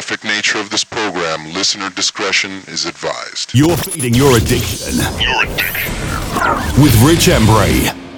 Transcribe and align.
graphic 0.00 0.24
nature 0.24 0.58
of 0.58 0.70
this 0.70 0.82
program, 0.82 1.52
listener 1.52 1.90
discretion 1.90 2.62
is 2.68 2.86
advised. 2.86 3.52
You're 3.52 3.76
feeding 3.76 4.14
your 4.14 4.34
addiction. 4.38 4.96
Your 5.20 5.42
addiction. 5.42 6.82
With 6.82 6.96
Rich 7.02 7.28
Embury. 7.28 8.09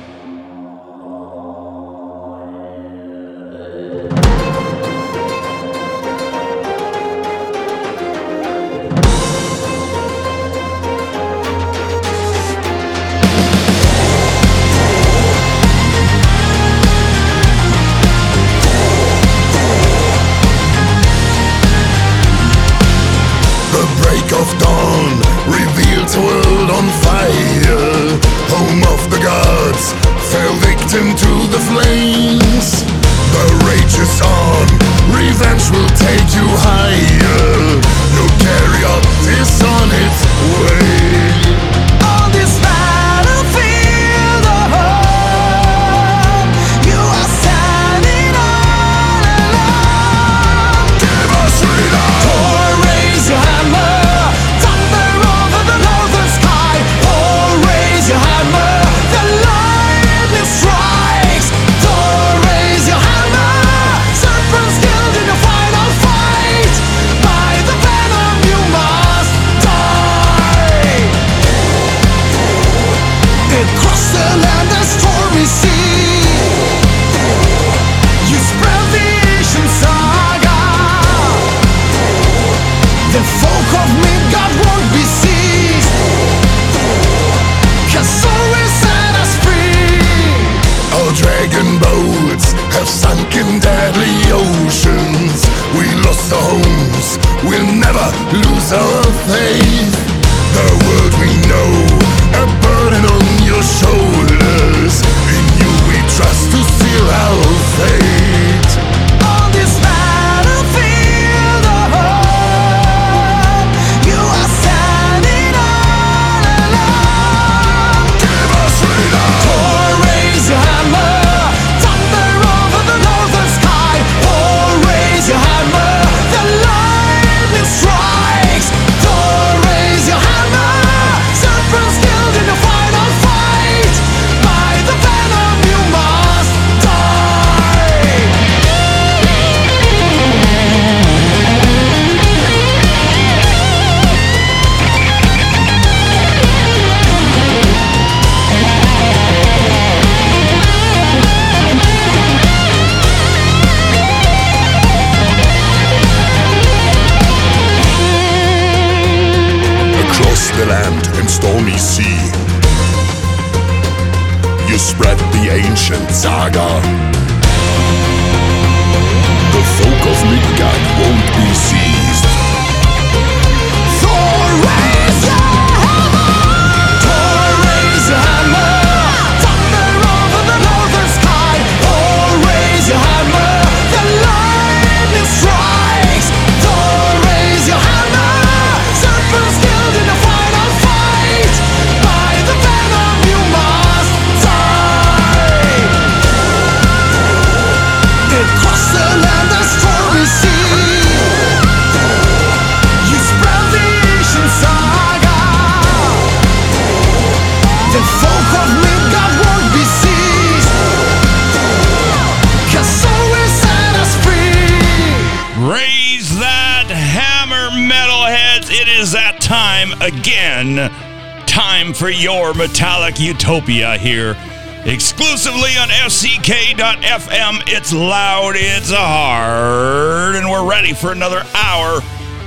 Metallic 222.54 223.18
utopia 223.20 223.96
here 223.98 224.36
exclusively 224.84 225.76
on 225.78 225.88
FCK.FM. 225.88 227.62
It's 227.68 227.92
loud, 227.92 228.54
it's 228.56 228.90
hard, 228.90 230.34
and 230.36 230.50
we're 230.50 230.68
ready 230.68 230.92
for 230.92 231.12
another 231.12 231.44
hour 231.54 231.96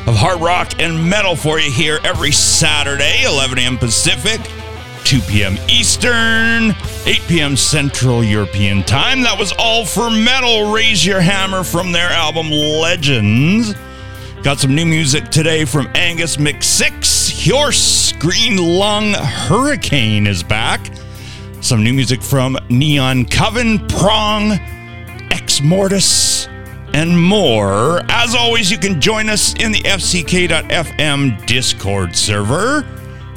of 0.07 0.15
hard 0.15 0.41
rock 0.41 0.79
and 0.79 1.09
metal 1.09 1.35
for 1.35 1.59
you 1.59 1.71
here 1.71 1.99
every 2.03 2.31
Saturday, 2.31 3.23
11 3.25 3.57
a.m. 3.59 3.77
Pacific, 3.77 4.41
2 5.05 5.21
p.m. 5.21 5.57
Eastern, 5.69 6.75
8 7.05 7.21
p.m. 7.27 7.55
Central 7.55 8.23
European 8.23 8.83
Time. 8.83 9.21
That 9.21 9.39
was 9.39 9.53
all 9.57 9.85
for 9.85 10.09
metal. 10.09 10.71
Raise 10.71 11.05
your 11.05 11.21
hammer 11.21 11.63
from 11.63 11.91
their 11.91 12.09
album 12.09 12.51
Legends. 12.51 13.73
Got 14.43 14.59
some 14.59 14.75
new 14.75 14.85
music 14.85 15.29
today 15.29 15.65
from 15.65 15.89
Angus 15.95 16.37
McSix, 16.37 17.31
Hjörse 17.31 18.04
Green 18.25 18.57
Lung 18.57 19.13
Hurricane 19.13 20.25
is 20.25 20.41
back. 20.41 20.89
Some 21.61 21.83
new 21.83 21.93
music 21.93 22.23
from 22.23 22.57
Neon 22.69 23.25
Coven, 23.25 23.87
Prong, 23.87 24.57
Exmortus, 25.29 26.47
and 26.95 27.21
more. 27.21 28.01
As 28.09 28.33
always, 28.33 28.71
you 28.71 28.79
can 28.79 28.99
join 28.99 29.29
us 29.29 29.53
in 29.53 29.71
the 29.71 29.81
FCK.FM 29.81 31.45
Discord 31.45 32.15
server. 32.15 32.83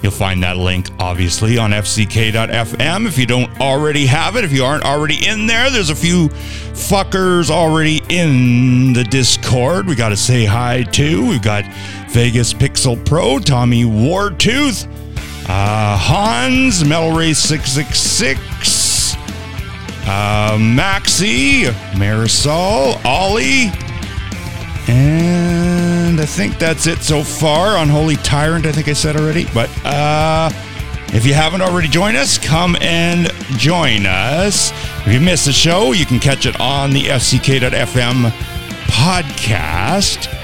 You'll 0.02 0.12
find 0.12 0.42
that 0.42 0.56
link 0.56 0.88
obviously 0.98 1.58
on 1.58 1.72
fck.fm 1.72 3.06
if 3.06 3.18
you 3.18 3.26
don't 3.26 3.60
already 3.60 4.06
have 4.06 4.36
it. 4.36 4.44
If 4.44 4.52
you 4.52 4.64
aren't 4.64 4.84
already 4.84 5.26
in 5.26 5.46
there, 5.46 5.70
there's 5.70 5.90
a 5.90 5.94
few 5.94 6.28
fuckers 6.72 7.50
already 7.50 8.00
in 8.08 8.94
the 8.94 9.04
Discord. 9.04 9.86
We 9.86 9.96
got 9.96 10.10
to 10.10 10.16
say 10.16 10.46
hi 10.46 10.84
to. 10.84 11.28
We've 11.28 11.42
got 11.42 11.64
Vegas 12.18 12.52
Pixel 12.52 12.96
Pro, 13.06 13.38
Tommy 13.38 13.84
Wartooth, 13.84 14.88
uh, 15.48 15.96
Hans, 15.96 16.84
Metal 16.84 17.12
Race 17.12 17.38
666, 17.38 19.14
uh, 20.04 20.56
Maxi, 20.58 21.66
Marisol, 21.92 23.00
Ollie, 23.04 23.70
and 24.92 26.20
I 26.20 26.26
think 26.26 26.58
that's 26.58 26.88
it 26.88 27.02
so 27.02 27.22
far 27.22 27.76
on 27.76 27.88
Holy 27.88 28.16
Tyrant. 28.16 28.66
I 28.66 28.72
think 28.72 28.88
I 28.88 28.94
said 28.94 29.14
already. 29.14 29.46
But 29.54 29.70
uh, 29.84 30.50
if 31.14 31.24
you 31.24 31.34
haven't 31.34 31.62
already 31.62 31.86
joined 31.86 32.16
us, 32.16 32.36
come 32.36 32.76
and 32.80 33.32
join 33.60 34.06
us. 34.06 34.72
If 35.06 35.12
you 35.12 35.20
missed 35.20 35.46
the 35.46 35.52
show, 35.52 35.92
you 35.92 36.04
can 36.04 36.18
catch 36.18 36.46
it 36.46 36.58
on 36.58 36.90
the 36.90 37.04
FCK.FM 37.04 38.30
podcast 38.88 40.37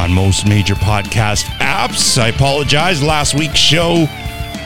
on 0.00 0.12
most 0.12 0.48
major 0.48 0.74
podcast 0.74 1.44
apps. 1.58 2.16
I 2.16 2.28
apologize. 2.28 3.02
Last 3.02 3.34
week's 3.34 3.58
show 3.58 4.06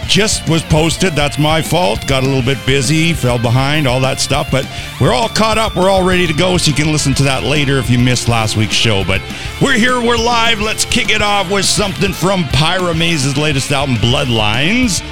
just 0.06 0.48
was 0.48 0.62
posted. 0.62 1.14
That's 1.14 1.40
my 1.40 1.60
fault. 1.60 2.06
Got 2.06 2.22
a 2.22 2.26
little 2.26 2.42
bit 2.42 2.64
busy, 2.64 3.12
fell 3.12 3.38
behind, 3.38 3.88
all 3.88 4.00
that 4.00 4.20
stuff. 4.20 4.48
But 4.52 4.64
we're 5.00 5.12
all 5.12 5.28
caught 5.28 5.58
up. 5.58 5.74
We're 5.74 5.90
all 5.90 6.04
ready 6.04 6.28
to 6.28 6.32
go. 6.32 6.56
So 6.56 6.70
you 6.70 6.76
can 6.76 6.92
listen 6.92 7.14
to 7.14 7.24
that 7.24 7.42
later 7.42 7.78
if 7.78 7.90
you 7.90 7.98
missed 7.98 8.28
last 8.28 8.56
week's 8.56 8.74
show. 8.74 9.04
But 9.04 9.20
we're 9.60 9.76
here. 9.76 10.00
We're 10.00 10.16
live. 10.16 10.60
Let's 10.60 10.84
kick 10.84 11.10
it 11.10 11.20
off 11.20 11.50
with 11.50 11.64
something 11.64 12.12
from 12.12 12.44
Pyramaze's 12.44 13.36
latest 13.36 13.72
album, 13.72 13.96
Bloodlines, 13.96 15.02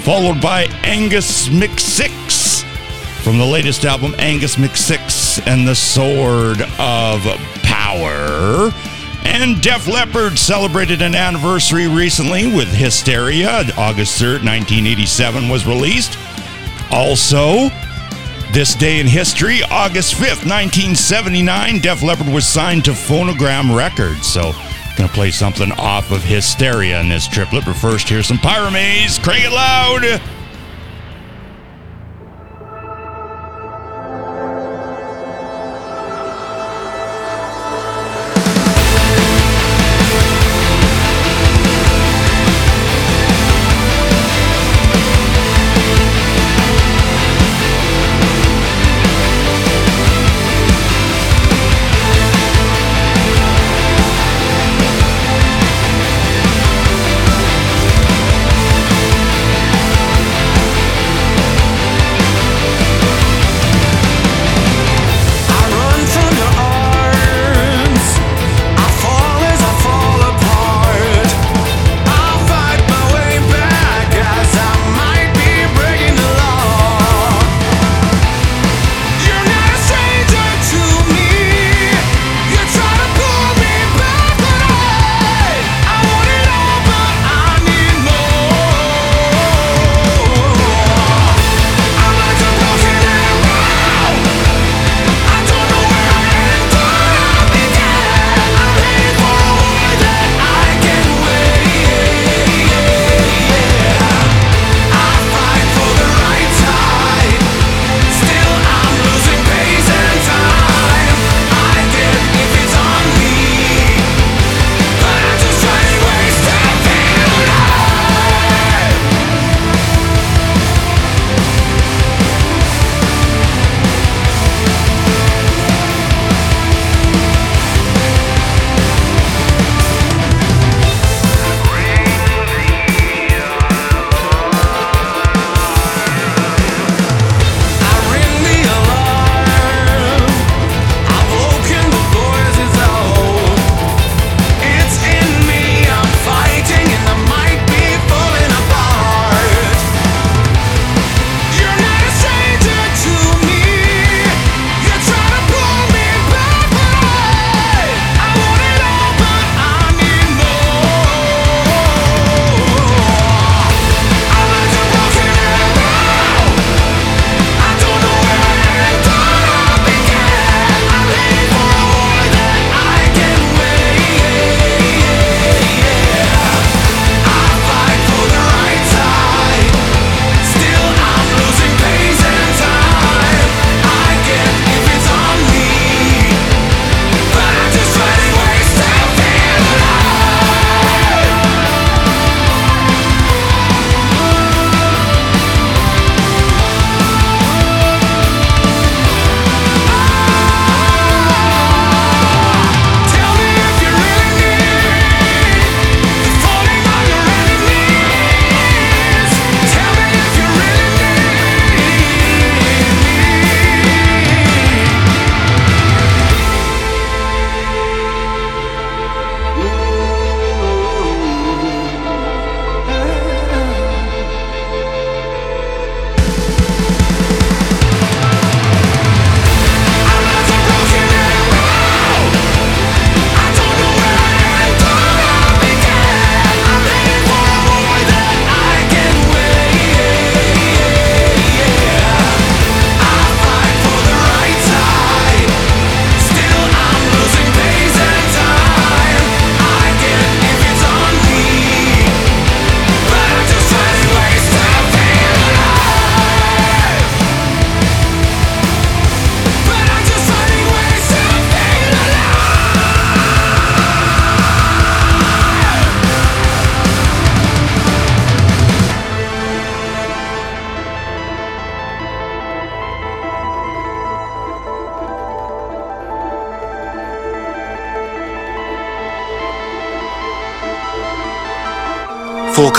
followed 0.00 0.40
by 0.40 0.64
Angus 0.84 1.48
McSix 1.48 2.64
from 3.22 3.36
the 3.36 3.46
latest 3.46 3.84
album, 3.84 4.14
Angus 4.18 4.56
McSix 4.56 5.46
and 5.46 5.68
the 5.68 5.74
Sword 5.74 6.62
of 6.78 7.22
Power. 7.62 8.72
And 9.26 9.60
Def 9.60 9.88
Leppard 9.88 10.38
celebrated 10.38 11.02
an 11.02 11.16
anniversary 11.16 11.88
recently 11.88 12.46
with 12.46 12.68
Hysteria. 12.68 13.64
August 13.76 14.20
3rd, 14.22 14.44
1987 14.44 15.48
was 15.48 15.66
released. 15.66 16.16
Also, 16.92 17.68
this 18.52 18.76
day 18.76 19.00
in 19.00 19.06
history, 19.06 19.62
August 19.70 20.14
5th, 20.14 20.46
1979, 20.46 21.80
Def 21.80 22.02
Leppard 22.04 22.28
was 22.28 22.46
signed 22.46 22.84
to 22.84 22.92
Phonogram 22.92 23.76
Records. 23.76 24.26
So, 24.26 24.52
gonna 24.96 25.08
play 25.08 25.32
something 25.32 25.72
off 25.72 26.12
of 26.12 26.22
Hysteria 26.22 27.00
in 27.00 27.08
this 27.08 27.26
triplet. 27.26 27.64
But 27.64 27.74
first, 27.74 28.08
here's 28.08 28.28
some 28.28 28.38
Pyramaze. 28.38 29.20
Crank 29.22 29.44
it 29.44 29.52
loud. 29.52 30.20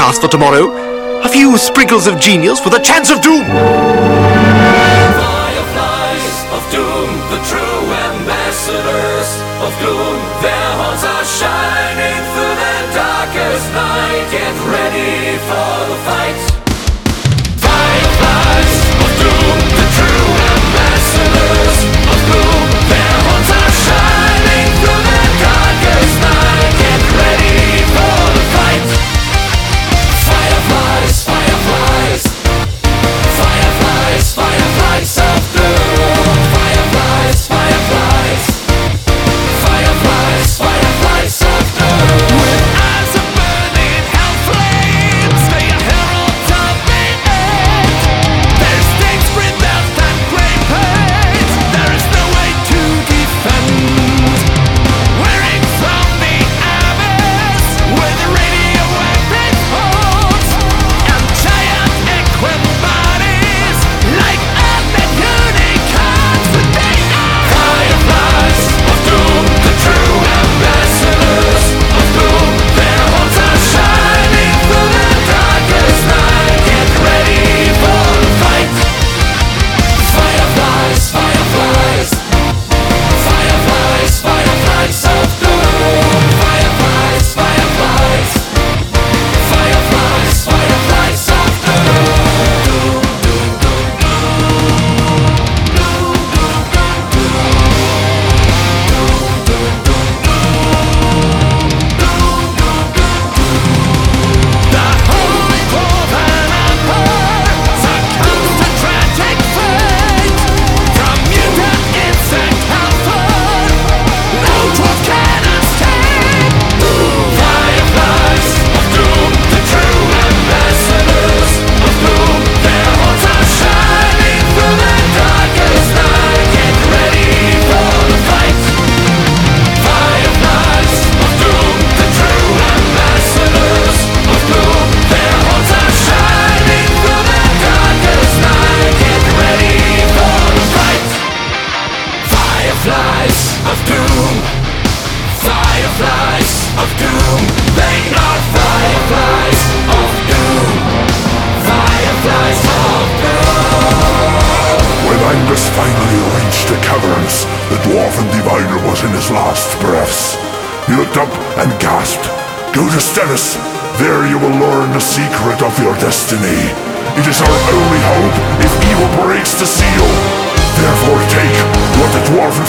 forecast 0.08 0.22
for 0.22 0.28
tomorrow. 0.30 0.72
A 1.24 1.30
few 1.30 1.58
sprinkles 1.58 2.08
of 2.08 2.20
genius 2.20 2.64
with 2.64 2.74
a 2.74 2.80
chance 2.80 3.12
of 3.12 3.22
doom. 3.22 3.44
Fireflies 5.20 6.38
of 6.56 6.64
doom, 6.72 7.10
the 7.32 7.40
true 7.50 7.94
ambassadors 8.12 9.30
of. 9.64 9.74
Their 10.42 10.72
horns 10.80 11.04
are 11.04 11.26
shining 11.26 12.22
through 12.34 12.56
the 12.64 12.78
darkest 12.94 13.68
night. 13.74 14.28
Get 14.32 14.56
ready 14.72 15.38
for 15.50 15.88
the 15.90 15.98
fight. 16.06 16.57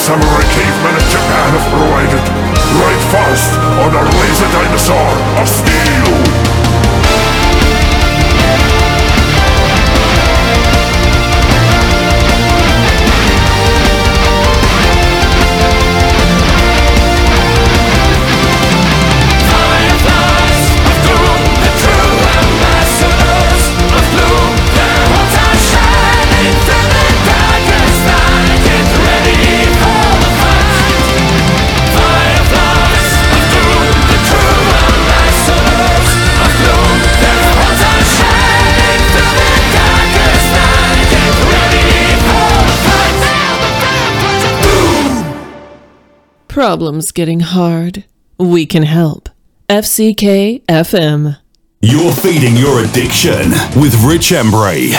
samurai 0.08 0.42
cavemen 0.56 0.94
in 0.96 1.06
Japan 1.12 1.48
have 1.52 1.68
provided. 1.68 2.24
Ride 2.80 3.04
fast 3.12 3.52
on 3.84 3.92
our 3.94 4.08
laser 4.20 4.48
dinosaur 4.56 5.10
of 5.36 5.46
steel! 5.46 6.37
Problem's 46.68 47.12
getting 47.12 47.40
hard. 47.40 48.04
We 48.38 48.66
can 48.66 48.82
help. 48.82 49.30
FCK 49.70 50.66
FM. 50.66 51.38
You're 51.80 52.12
feeding 52.12 52.56
your 52.56 52.84
addiction 52.84 53.52
with 53.74 53.94
Rich 54.04 54.32
Embury. 54.32 54.92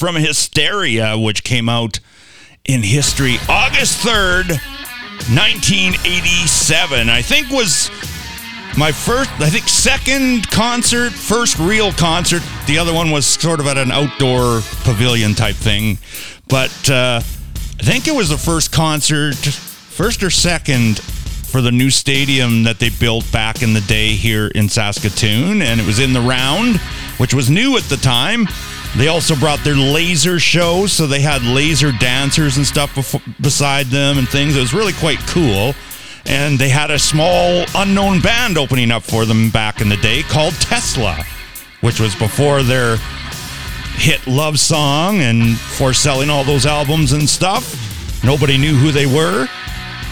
From 0.00 0.16
Hysteria, 0.16 1.18
which 1.18 1.44
came 1.44 1.68
out 1.68 2.00
in 2.64 2.82
history 2.82 3.36
August 3.50 4.02
3rd, 4.02 4.48
1987. 5.28 7.10
I 7.10 7.20
think 7.20 7.50
was 7.50 7.90
my 8.78 8.92
first, 8.92 9.28
I 9.40 9.50
think, 9.50 9.68
second 9.68 10.50
concert, 10.50 11.12
first 11.12 11.58
real 11.58 11.92
concert. 11.92 12.42
The 12.66 12.78
other 12.78 12.94
one 12.94 13.10
was 13.10 13.26
sort 13.26 13.60
of 13.60 13.66
at 13.66 13.76
an 13.76 13.92
outdoor 13.92 14.62
pavilion 14.84 15.34
type 15.34 15.56
thing. 15.56 15.98
But 16.48 16.88
uh, 16.88 17.20
I 17.20 17.82
think 17.82 18.08
it 18.08 18.14
was 18.14 18.30
the 18.30 18.38
first 18.38 18.72
concert, 18.72 19.36
first 19.36 20.22
or 20.22 20.30
second, 20.30 21.00
for 21.00 21.60
the 21.60 21.72
new 21.72 21.90
stadium 21.90 22.62
that 22.62 22.78
they 22.78 22.88
built 22.88 23.30
back 23.32 23.62
in 23.62 23.74
the 23.74 23.82
day 23.82 24.14
here 24.14 24.46
in 24.46 24.70
Saskatoon. 24.70 25.60
And 25.60 25.78
it 25.78 25.86
was 25.86 25.98
in 25.98 26.14
the 26.14 26.22
round, 26.22 26.78
which 27.18 27.34
was 27.34 27.50
new 27.50 27.76
at 27.76 27.82
the 27.82 27.98
time. 27.98 28.48
They 28.96 29.08
also 29.08 29.36
brought 29.36 29.60
their 29.60 29.76
laser 29.76 30.40
show, 30.40 30.86
so 30.86 31.06
they 31.06 31.20
had 31.20 31.42
laser 31.42 31.92
dancers 31.92 32.56
and 32.56 32.66
stuff 32.66 33.14
beside 33.40 33.86
them 33.86 34.18
and 34.18 34.28
things. 34.28 34.56
It 34.56 34.60
was 34.60 34.74
really 34.74 34.92
quite 34.94 35.18
cool 35.28 35.74
and 36.26 36.58
they 36.58 36.68
had 36.68 36.90
a 36.90 36.98
small 36.98 37.64
unknown 37.74 38.20
band 38.20 38.58
opening 38.58 38.90
up 38.90 39.02
for 39.02 39.24
them 39.24 39.50
back 39.50 39.80
in 39.80 39.88
the 39.88 39.96
day 39.96 40.22
called 40.22 40.54
Tesla, 40.54 41.24
which 41.80 42.00
was 42.00 42.14
before 42.14 42.62
their 42.62 42.96
hit 43.94 44.24
love 44.26 44.58
song 44.58 45.20
and 45.20 45.58
for 45.58 45.92
selling 45.92 46.30
all 46.30 46.44
those 46.44 46.66
albums 46.66 47.12
and 47.12 47.28
stuff. 47.28 47.74
Nobody 48.22 48.58
knew 48.58 48.74
who 48.74 48.92
they 48.92 49.06
were. 49.06 49.46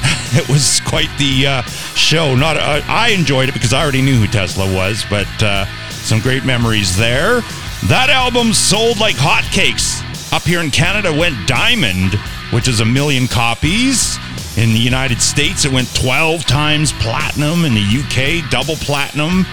it 0.32 0.48
was 0.48 0.80
quite 0.80 1.08
the 1.18 1.46
uh, 1.46 1.62
show. 1.94 2.34
Not 2.34 2.56
uh, 2.56 2.82
I 2.86 3.10
enjoyed 3.10 3.48
it 3.48 3.52
because 3.52 3.72
I 3.72 3.82
already 3.82 4.02
knew 4.02 4.16
who 4.16 4.26
Tesla 4.26 4.72
was, 4.74 5.04
but 5.10 5.28
uh, 5.42 5.66
some 5.90 6.20
great 6.20 6.44
memories 6.44 6.96
there. 6.96 7.42
That 7.86 8.10
album 8.10 8.52
sold 8.52 8.98
like 8.98 9.14
hotcakes. 9.14 10.02
Up 10.32 10.42
here 10.42 10.60
in 10.60 10.70
Canada, 10.70 11.12
went 11.12 11.46
diamond, 11.46 12.14
which 12.52 12.68
is 12.68 12.80
a 12.80 12.84
million 12.84 13.28
copies. 13.28 14.18
In 14.58 14.70
the 14.70 14.78
United 14.78 15.22
States, 15.22 15.64
it 15.64 15.72
went 15.72 15.94
12 15.94 16.44
times 16.44 16.92
platinum. 16.94 17.64
In 17.64 17.74
the 17.74 17.80
UK, 17.80 18.50
double 18.50 18.74
platinum. 18.76 19.46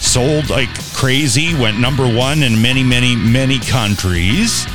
Sold 0.00 0.50
like 0.50 0.68
crazy. 0.92 1.54
Went 1.54 1.78
number 1.78 2.12
one 2.12 2.42
in 2.42 2.60
many, 2.60 2.82
many, 2.82 3.14
many 3.16 3.58
countries. 3.60 4.66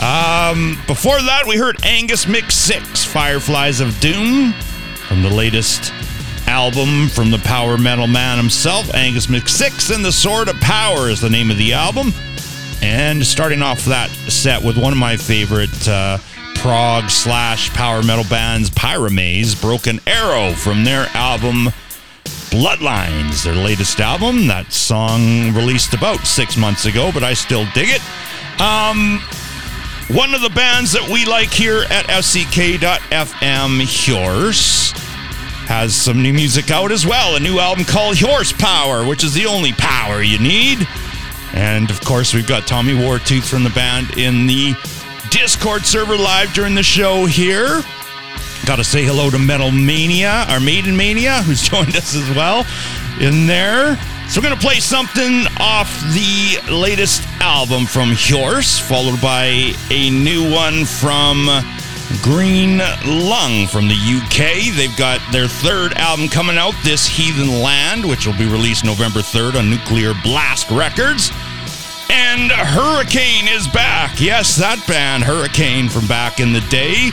Um, 0.00 0.76
before 0.86 1.22
that, 1.22 1.44
we 1.46 1.56
heard 1.56 1.84
Angus 1.84 2.26
McSix, 2.26 3.06
Fireflies 3.06 3.80
of 3.80 3.98
Doom, 4.00 4.52
from 5.06 5.22
the 5.22 5.30
latest 5.30 5.92
album 6.48 7.08
from 7.08 7.30
the 7.30 7.38
power 7.40 7.76
metal 7.76 8.06
man 8.06 8.38
himself, 8.38 8.92
Angus 8.94 9.26
McSix, 9.26 9.94
and 9.94 10.02
The 10.02 10.10
Sword 10.10 10.48
of 10.48 10.58
Power 10.60 11.10
is 11.10 11.20
the 11.20 11.28
name 11.28 11.50
of 11.50 11.58
the 11.58 11.74
album. 11.74 12.12
And 12.80 13.24
starting 13.24 13.60
off 13.60 13.84
that 13.84 14.08
set 14.08 14.62
with 14.64 14.78
one 14.78 14.92
of 14.92 14.98
my 14.98 15.18
favorite 15.18 15.86
uh, 15.86 16.16
prog 16.54 17.10
slash 17.10 17.68
power 17.74 18.02
metal 18.02 18.24
bands, 18.30 18.70
Pyramaze, 18.70 19.60
Broken 19.60 20.00
Arrow, 20.06 20.54
from 20.54 20.84
their 20.84 21.06
album 21.12 21.68
Bloodlines, 22.50 23.44
their 23.44 23.54
latest 23.54 24.00
album. 24.00 24.46
That 24.46 24.72
song 24.72 25.52
released 25.52 25.92
about 25.92 26.20
six 26.26 26.56
months 26.56 26.86
ago, 26.86 27.10
but 27.12 27.22
I 27.22 27.34
still 27.34 27.66
dig 27.74 27.90
it. 27.90 28.00
Um, 28.58 29.20
one 30.16 30.34
of 30.34 30.40
the 30.40 30.50
bands 30.50 30.92
that 30.92 31.06
we 31.10 31.26
like 31.26 31.50
here 31.50 31.82
at 31.90 32.06
FCK.FM, 32.06 33.82
Hjörse, 33.82 35.07
has 35.68 35.94
some 35.94 36.22
new 36.22 36.32
music 36.32 36.70
out 36.70 36.90
as 36.90 37.06
well. 37.06 37.36
A 37.36 37.40
new 37.40 37.58
album 37.58 37.84
called 37.84 38.16
Hjörsepower, 38.16 39.06
which 39.06 39.22
is 39.22 39.34
the 39.34 39.44
only 39.44 39.72
power 39.72 40.22
you 40.22 40.38
need. 40.38 40.88
And 41.52 41.90
of 41.90 42.00
course, 42.00 42.32
we've 42.32 42.46
got 42.46 42.66
Tommy 42.66 42.94
Wartooth 42.94 43.46
from 43.46 43.64
the 43.64 43.70
band 43.70 44.16
in 44.16 44.46
the 44.46 44.72
Discord 45.28 45.84
server 45.84 46.16
live 46.16 46.54
during 46.54 46.74
the 46.74 46.82
show 46.82 47.26
here. 47.26 47.82
Got 48.64 48.76
to 48.76 48.84
say 48.84 49.04
hello 49.04 49.28
to 49.28 49.38
Metal 49.38 49.70
Mania, 49.70 50.46
our 50.48 50.58
Maiden 50.58 50.96
Mania, 50.96 51.42
who's 51.42 51.60
joined 51.68 51.94
us 51.96 52.16
as 52.16 52.34
well 52.34 52.64
in 53.20 53.46
there. 53.46 53.96
So 54.30 54.40
we're 54.40 54.48
to 54.48 54.56
play 54.56 54.80
something 54.80 55.44
off 55.58 55.92
the 56.14 56.72
latest 56.72 57.28
album 57.40 57.84
from 57.84 58.12
Hjörse, 58.12 58.80
followed 58.80 59.20
by 59.20 59.74
a 59.90 60.08
new 60.08 60.50
one 60.50 60.86
from 60.86 61.46
Green 62.22 62.78
Lung 63.04 63.66
from 63.66 63.86
the 63.86 63.94
UK. 63.94 64.74
They've 64.74 64.96
got 64.96 65.20
their 65.30 65.46
third 65.46 65.92
album 65.94 66.28
coming 66.28 66.56
out, 66.56 66.74
This 66.82 67.06
Heathen 67.06 67.62
Land, 67.62 68.08
which 68.08 68.26
will 68.26 68.36
be 68.36 68.46
released 68.46 68.84
November 68.84 69.20
3rd 69.20 69.58
on 69.58 69.70
Nuclear 69.70 70.14
Blast 70.22 70.70
Records. 70.70 71.30
And 72.10 72.50
Hurricane 72.50 73.46
is 73.48 73.68
back. 73.68 74.20
Yes, 74.20 74.56
that 74.56 74.82
band, 74.88 75.22
Hurricane 75.22 75.88
from 75.90 76.06
back 76.06 76.40
in 76.40 76.54
the 76.54 76.62
day, 76.70 77.10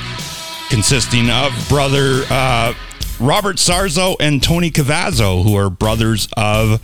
consisting 0.70 1.30
of 1.30 1.52
brother 1.68 2.24
uh, 2.30 2.74
Robert 3.20 3.58
Sarzo 3.58 4.16
and 4.22 4.42
Tony 4.42 4.72
Cavazo, 4.72 5.44
who 5.44 5.56
are 5.58 5.70
brothers 5.70 6.30
of 6.38 6.82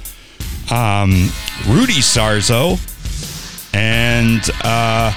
um, 0.69 1.29
Rudy 1.67 2.01
Sarzo 2.01 2.77
and 3.73 4.41
uh, 4.63 5.13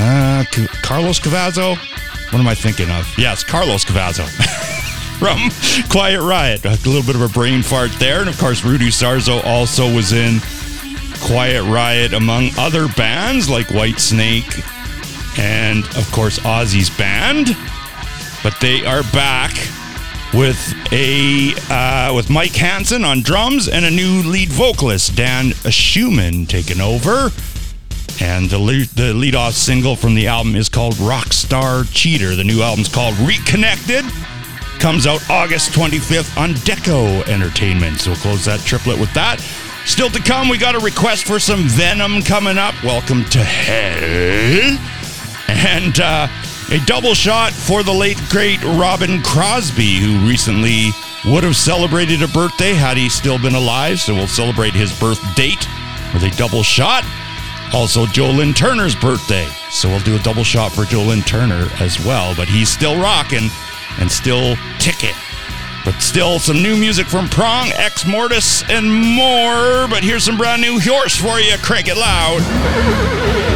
uh, 0.00 0.44
Carlos 0.82 1.20
Cavazo. 1.20 1.76
What 2.32 2.38
am 2.38 2.48
I 2.48 2.54
thinking 2.54 2.90
of? 2.90 3.06
Yes, 3.18 3.44
Carlos 3.44 3.84
Cavazo. 3.84 4.26
From 5.20 5.50
Quiet 5.90 6.22
Riot. 6.22 6.64
A 6.64 6.70
little 6.88 7.02
bit 7.02 7.14
of 7.14 7.22
a 7.22 7.28
brain 7.28 7.62
fart 7.62 7.90
there. 7.98 8.20
And 8.20 8.28
of 8.28 8.38
course, 8.38 8.64
Rudy 8.64 8.88
Sarzo 8.88 9.44
also 9.44 9.94
was 9.94 10.12
in 10.12 10.40
Quiet 11.26 11.62
Riot, 11.64 12.14
among 12.14 12.50
other 12.56 12.88
bands 12.88 13.50
like 13.50 13.66
Whitesnake 13.66 14.64
and, 15.38 15.84
of 15.96 16.10
course, 16.12 16.38
Ozzy's 16.40 16.90
band. 16.96 17.56
But 18.42 18.58
they 18.60 18.86
are 18.86 19.02
back 19.12 19.52
with 20.32 20.74
a 20.92 21.52
uh, 21.68 22.14
with 22.14 22.30
Mike 22.30 22.54
Hansen 22.54 23.04
on 23.04 23.20
drums 23.20 23.68
and 23.68 23.84
a 23.84 23.90
new 23.90 24.22
lead 24.22 24.48
vocalist, 24.48 25.16
Dan 25.16 25.52
Schumann, 25.68 26.46
taking 26.46 26.80
over. 26.80 27.30
And 28.20 28.50
the 28.50 28.58
lead, 28.58 28.88
the 28.88 29.14
lead 29.14 29.34
off 29.34 29.54
single 29.54 29.96
from 29.96 30.14
the 30.14 30.26
album 30.26 30.54
is 30.54 30.68
called 30.68 30.94
Rockstar 30.94 31.90
Cheater. 31.92 32.36
The 32.36 32.44
new 32.44 32.60
album's 32.60 32.88
called 32.88 33.16
Reconnected. 33.18 34.04
Comes 34.78 35.06
out 35.06 35.28
August 35.30 35.72
25th 35.72 36.36
on 36.36 36.50
Deko 36.50 37.26
Entertainment. 37.28 37.98
So 37.98 38.10
we'll 38.10 38.20
close 38.20 38.44
that 38.44 38.60
triplet 38.60 39.00
with 39.00 39.12
that. 39.14 39.40
Still 39.86 40.10
to 40.10 40.20
come, 40.20 40.50
we 40.50 40.58
got 40.58 40.74
a 40.74 40.78
request 40.78 41.24
for 41.24 41.38
some 41.38 41.62
Venom 41.64 42.20
coming 42.20 42.58
up. 42.58 42.74
Welcome 42.84 43.24
to 43.30 43.42
Hell. 43.42 44.78
And 45.48 45.98
uh, 45.98 46.28
a 46.70 46.78
double 46.84 47.14
shot 47.14 47.52
for 47.52 47.82
the 47.82 47.92
late, 47.92 48.18
great 48.28 48.62
Robin 48.62 49.22
Crosby, 49.22 49.96
who 49.96 50.28
recently 50.28 50.90
would 51.24 51.42
have 51.42 51.56
celebrated 51.56 52.22
a 52.22 52.28
birthday 52.28 52.74
had 52.74 52.98
he 52.98 53.08
still 53.08 53.38
been 53.38 53.54
alive. 53.54 53.98
So 53.98 54.14
we'll 54.14 54.26
celebrate 54.26 54.74
his 54.74 54.92
birth 55.00 55.20
date 55.34 55.66
with 56.12 56.22
a 56.22 56.30
double 56.36 56.62
shot. 56.62 57.02
Also, 57.72 58.06
Joe 58.06 58.30
Lynn 58.30 58.52
Turner's 58.52 58.94
birthday. 58.94 59.46
So 59.70 59.88
we'll 59.88 60.00
do 60.00 60.16
a 60.16 60.18
double 60.20 60.44
shot 60.44 60.72
for 60.72 60.84
Joe 60.84 61.02
Lynn 61.02 61.22
Turner 61.22 61.68
as 61.80 62.04
well. 62.04 62.34
But 62.34 62.48
he's 62.48 62.68
still 62.68 63.00
rocking 63.00 63.48
and 63.98 64.10
still 64.10 64.56
ticket. 64.78 65.14
But 65.84 65.98
still 66.00 66.38
some 66.38 66.62
new 66.62 66.76
music 66.76 67.06
from 67.06 67.28
Prong, 67.28 67.68
Exmortus, 67.68 68.68
and 68.68 68.92
more. 68.92 69.88
But 69.88 70.02
here's 70.02 70.24
some 70.24 70.36
brand 70.36 70.60
new 70.60 70.78
Hjörse 70.78 71.18
for 71.18 71.40
you. 71.40 71.56
Crank 71.58 71.88
it 71.88 71.96
loud. 71.96 73.49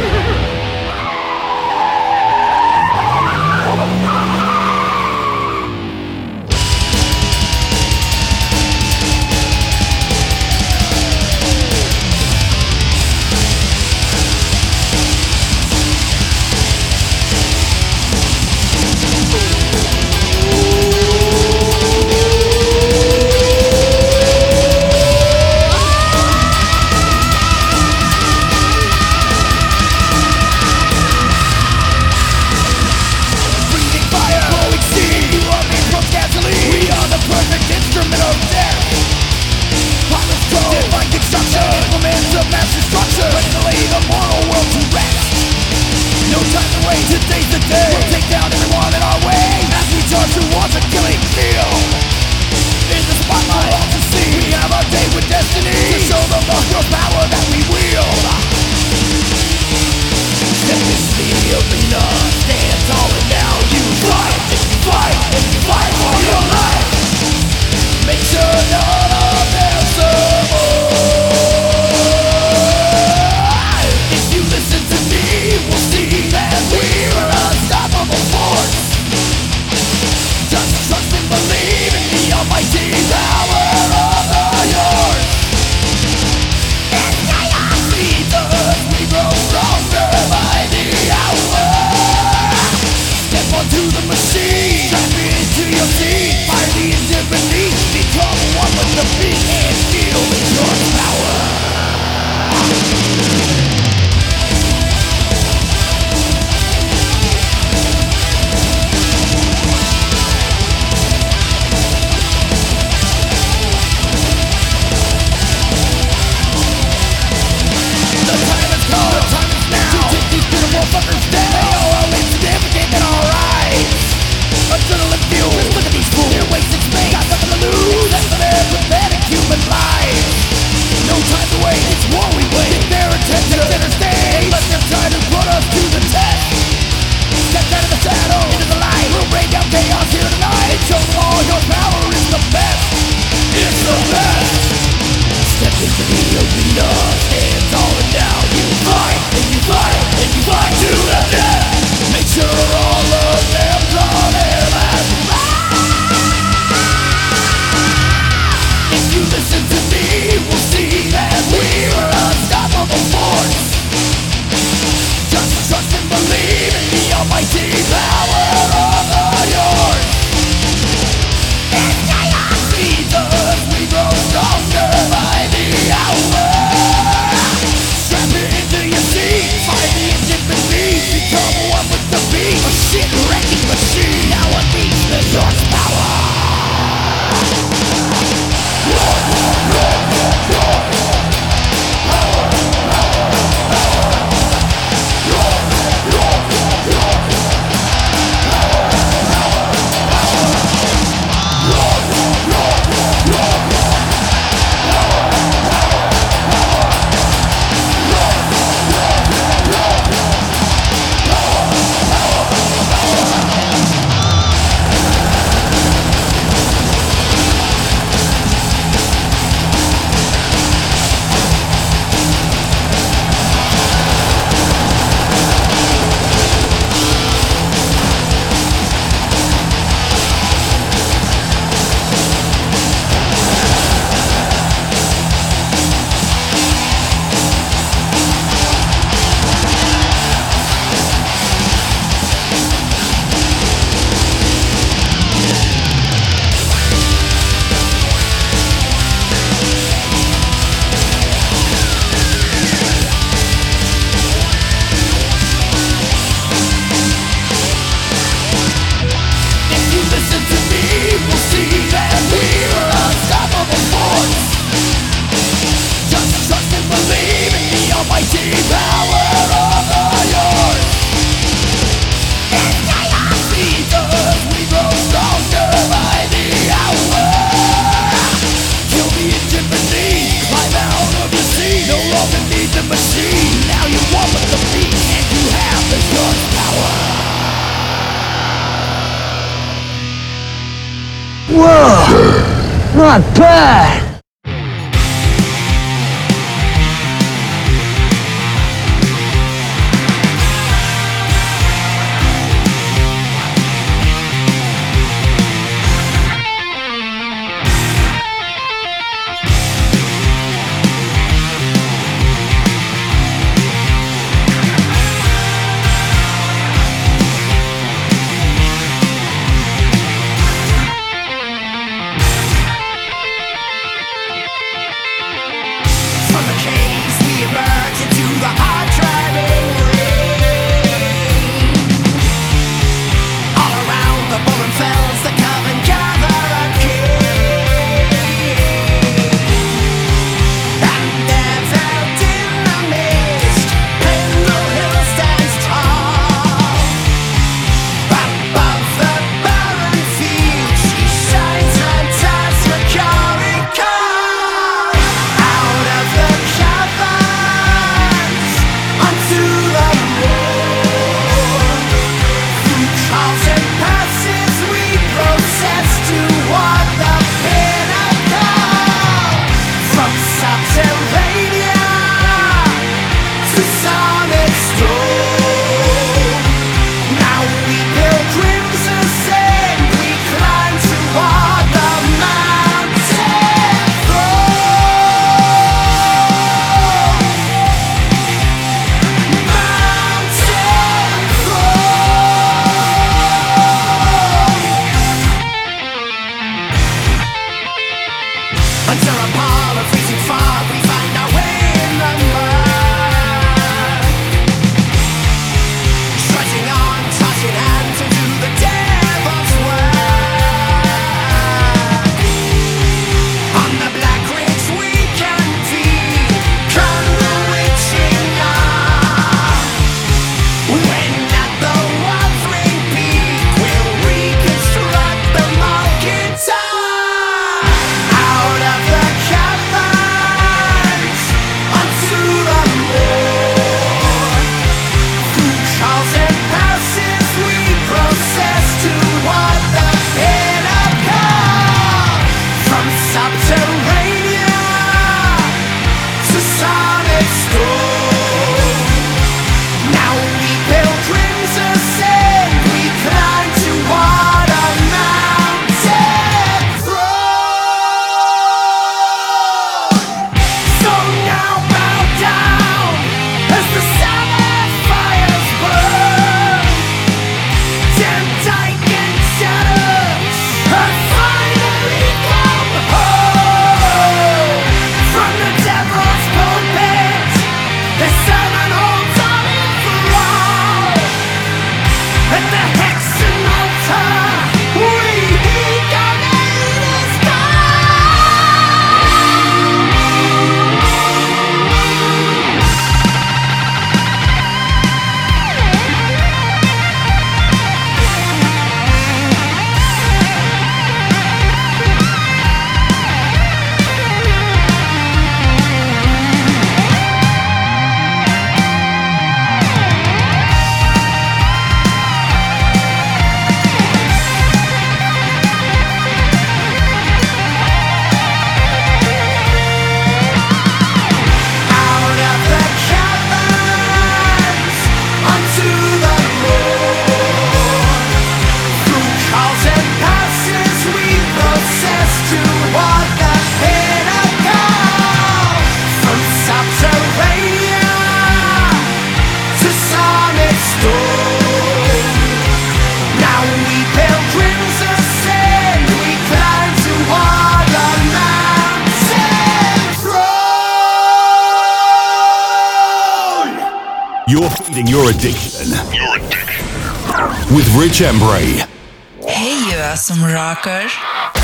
Hey, 559.19 559.57
you 559.67 559.77
awesome 559.79 560.23
rocker. 560.23 560.87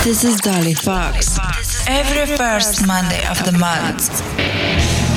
This 0.03 0.23
is 0.23 0.39
Dolly 0.41 0.75
Fox. 0.75 1.39
Every 1.87 2.37
first 2.37 2.85
Monday 2.85 3.25
of 3.27 3.43
the 3.43 3.57
month 3.57 4.21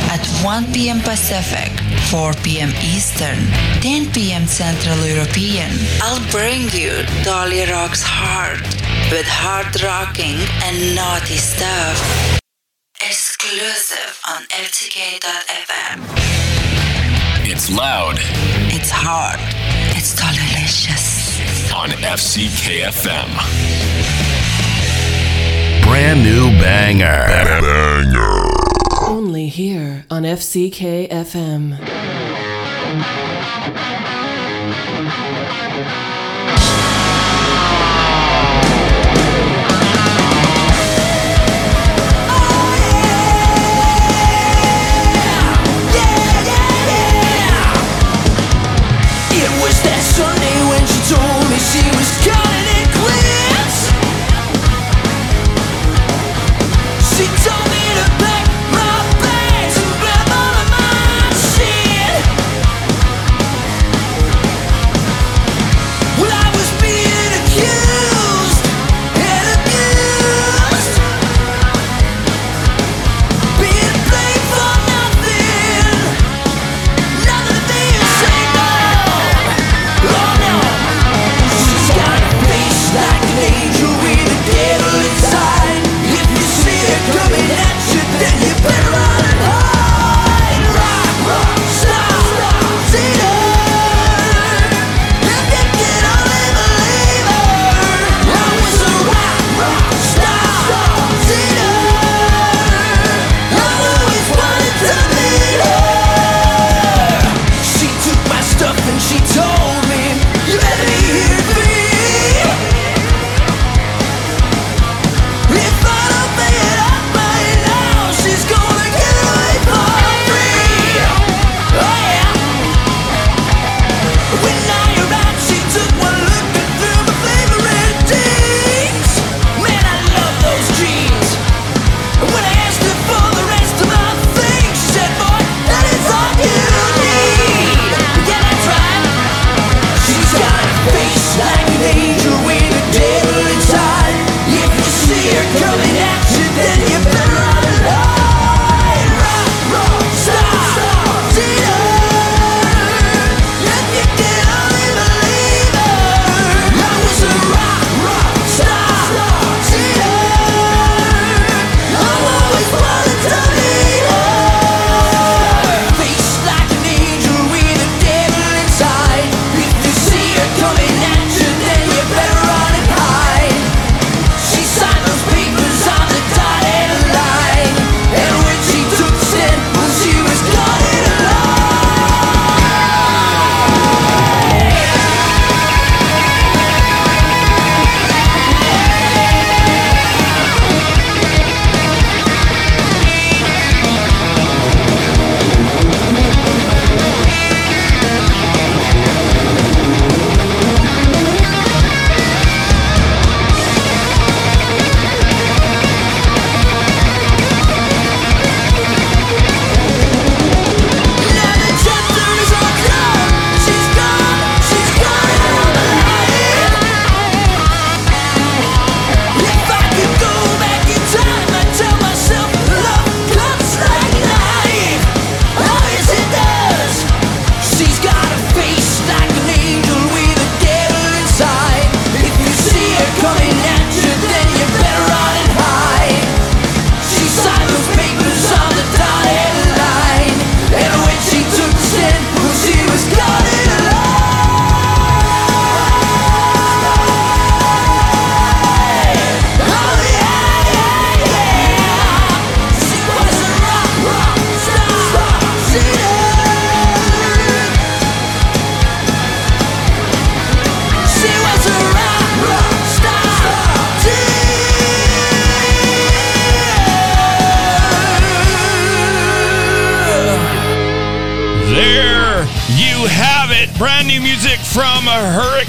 at 0.09 0.27
1 0.43 0.73
p.m. 0.73 1.01
Pacific, 1.01 1.71
4 2.09 2.33
p.m. 2.43 2.71
Eastern, 2.81 3.37
10 3.83 4.11
p.m. 4.15 4.47
Central 4.47 4.97
European, 5.05 5.71
I'll 6.01 6.25
bring 6.31 6.71
you 6.71 7.05
Dolly 7.25 7.71
Rocks 7.71 8.03
Hard 8.03 8.63
with 9.13 9.27
hard 9.29 9.69
rocking 9.83 10.41
and 10.65 10.97
naughty 10.97 11.37
stuff. 11.37 12.41
Exclusive 13.03 14.19
on 14.27 14.45
FCK.fm. 14.45 16.01
It's 17.47 17.71
loud. 17.71 18.17
It's 18.73 18.91
hard 18.91 19.54
on 21.75 21.91
FCKFM. 21.91 23.31
Brand 25.83 26.23
new 26.23 26.51
banger. 26.61 27.25
Banger. 27.27 28.45
Only 29.09 29.49
here 29.49 30.07
on 30.09 30.23
FCKFM. 30.23 32.14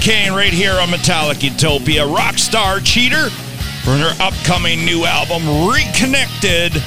Kane 0.06 0.34
right 0.34 0.52
here 0.52 0.74
on 0.74 0.92
Metallic 0.92 1.42
Utopia, 1.42 2.06
rock 2.06 2.38
star 2.38 2.78
cheater 2.78 3.28
for 3.82 3.90
her 3.90 4.14
upcoming 4.20 4.84
new 4.84 5.04
album, 5.04 5.42
Reconnected, 5.68 6.80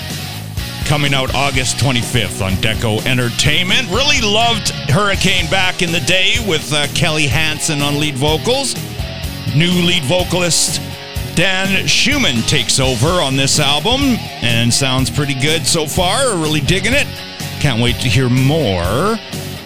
coming 0.85 1.13
out 1.13 1.35
August 1.35 1.75
25th 1.79 2.41
on 2.41 2.53
Deko 2.53 3.05
Entertainment. 3.05 3.89
Really 3.89 4.21
loved 4.21 4.69
Hurricane 4.89 5.49
back 5.51 5.81
in 5.81 5.91
the 5.91 5.99
day 5.99 6.35
with 6.47 6.71
uh, 6.71 6.87
Kelly 6.95 7.27
Hansen 7.27 7.81
on 7.81 7.99
lead 7.99 8.15
vocals. 8.15 8.73
New 9.53 9.73
lead 9.85 10.05
vocalist 10.05 10.81
Dan 11.35 11.85
Schumann 11.87 12.41
takes 12.43 12.79
over 12.79 13.21
on 13.21 13.35
this 13.35 13.59
album 13.59 13.99
and 14.41 14.73
sounds 14.73 15.09
pretty 15.09 15.37
good 15.37 15.67
so 15.67 15.85
far. 15.85 16.37
Really 16.37 16.61
digging 16.61 16.93
it. 16.93 17.07
Can't 17.59 17.81
wait 17.81 17.97
to 17.97 18.07
hear 18.07 18.29
more. 18.29 19.19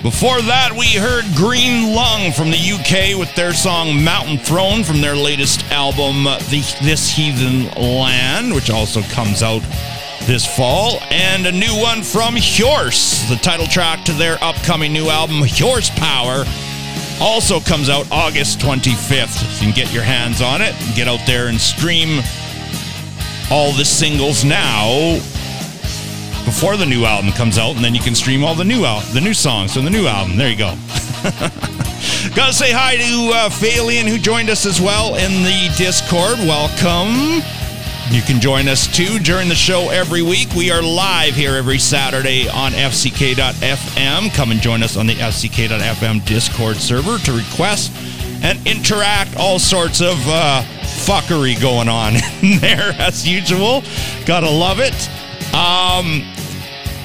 Before 0.04 0.41
that, 0.41 0.74
we 0.74 0.88
heard 0.88 1.24
Green 1.34 1.95
Lung 1.95 2.34
from 2.34 2.51
the 2.51 2.60
UK 2.60 3.18
with 3.18 3.34
their 3.36 3.54
song 3.54 4.04
Mountain 4.04 4.39
Throne 4.39 4.84
from 4.84 4.99
their 4.99 5.16
latest 5.16 5.64
album, 5.72 6.28
uh, 6.28 6.39
the, 6.49 6.60
This 6.84 7.10
Heathen 7.10 7.72
Land, 7.82 8.54
which 8.54 8.70
also 8.70 9.01
comes 9.04 9.41
out 9.41 9.62
this 10.24 10.45
fall. 10.45 10.99
And 11.10 11.47
a 11.47 11.54
new 11.54 11.74
one 11.80 12.04
from 12.04 12.36
Hjörse, 12.36 13.30
the 13.30 13.38
title 13.38 13.66
track 13.66 14.04
to 14.04 14.12
their 14.12 14.43
upcoming 14.43 14.91
new 14.91 15.08
album, 15.08 15.38
Hjörsepower, 15.38 16.43
also 17.22 17.62
comes 17.62 17.88
out 17.88 18.06
August 18.12 18.60
25th. 18.60 19.39
So 19.39 19.66
you 19.66 19.72
can 19.72 19.74
get 19.74 19.93
your 19.93 20.04
hands 20.04 20.41
on 20.41 20.62
it, 20.62 20.76
and 20.82 20.95
get 20.95 21.08
out 21.08 21.26
there 21.26 21.47
and 21.47 21.62
stream 21.62 22.22
all 23.49 23.72
the 23.72 23.86
singles 23.86 24.43
now 24.43 25.18
before 26.46 26.78
the 26.78 26.86
new 26.86 27.06
album 27.06 27.32
comes 27.32 27.58
out, 27.58 27.76
and 27.76 27.84
then 27.84 27.96
you 27.96 28.02
can 28.02 28.16
stream 28.16 28.44
all 28.44 28.56
the 28.56 28.64
new 28.64 28.86
out 28.86 29.04
the 29.14 29.22
new 29.22 29.34
songs 29.34 29.74
from 29.74 29.86
the 29.86 29.89
new 29.89 30.08
album. 30.08 30.38
There 30.38 30.50
you 30.50 30.58
go. 30.58 30.76
Gotta 32.36 32.54
say 32.54 32.72
hi 32.72 32.98
to 32.98 33.32
uh, 33.34 33.50
Phalian, 33.50 34.08
who 34.08 34.18
joined 34.18 34.50
us 34.50 34.66
as 34.66 34.82
well 34.82 35.16
in 35.16 35.44
the 35.44 35.74
Discord. 35.78 36.39
Welcome. 36.39 37.44
You 38.10 38.22
can 38.22 38.41
join 38.41 38.68
us 38.68 38.88
too 38.88 39.20
during 39.20 39.50
the 39.50 39.56
show 39.56 39.89
every 39.89 40.22
week. 40.22 40.50
We 40.56 40.72
are 40.72 40.82
live 40.82 41.34
here 41.34 41.56
every 41.56 41.80
Saturday 41.80 42.48
on 42.50 42.72
FCK.FM. 42.74 44.34
Come 44.36 44.52
and 44.52 44.62
join 44.62 44.84
us 44.84 44.98
on 44.98 45.08
the 45.08 45.16
FCK.FM 45.16 46.26
Discord 46.26 46.78
server 46.78 47.18
to 47.20 47.32
request 47.32 47.91
and 48.44 48.60
interact. 48.68 49.36
All 49.38 49.58
sorts 49.58 50.02
of 50.02 50.16
uh, 50.28 50.64
fuckery 51.06 51.60
going 51.62 51.88
on 51.88 52.14
in 52.41 52.60
there 52.60 52.94
as 53.00 53.28
usual. 53.28 53.84
Gotta 54.26 54.50
love 54.50 54.80
it. 54.80 54.94
Um, 55.54 56.24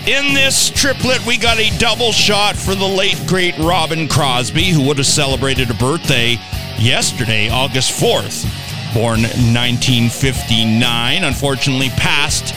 in 0.08 0.32
this 0.32 0.70
triplet, 0.70 1.24
we 1.26 1.36
got 1.36 1.58
a 1.58 1.76
double 1.76 2.12
shot 2.12 2.56
for 2.56 2.74
the 2.74 2.86
late, 2.86 3.22
great 3.26 3.54
Robin 3.58 4.08
Crosby, 4.08 4.70
who 4.70 4.86
would 4.86 4.96
have 4.96 5.06
celebrated 5.06 5.70
a 5.70 5.74
birthday 5.74 6.38
yesterday, 6.78 7.50
August 7.50 8.00
4th. 8.00 8.46
Born 8.94 9.20
1959, 9.20 11.24
unfortunately 11.24 11.90
passed 11.90 12.54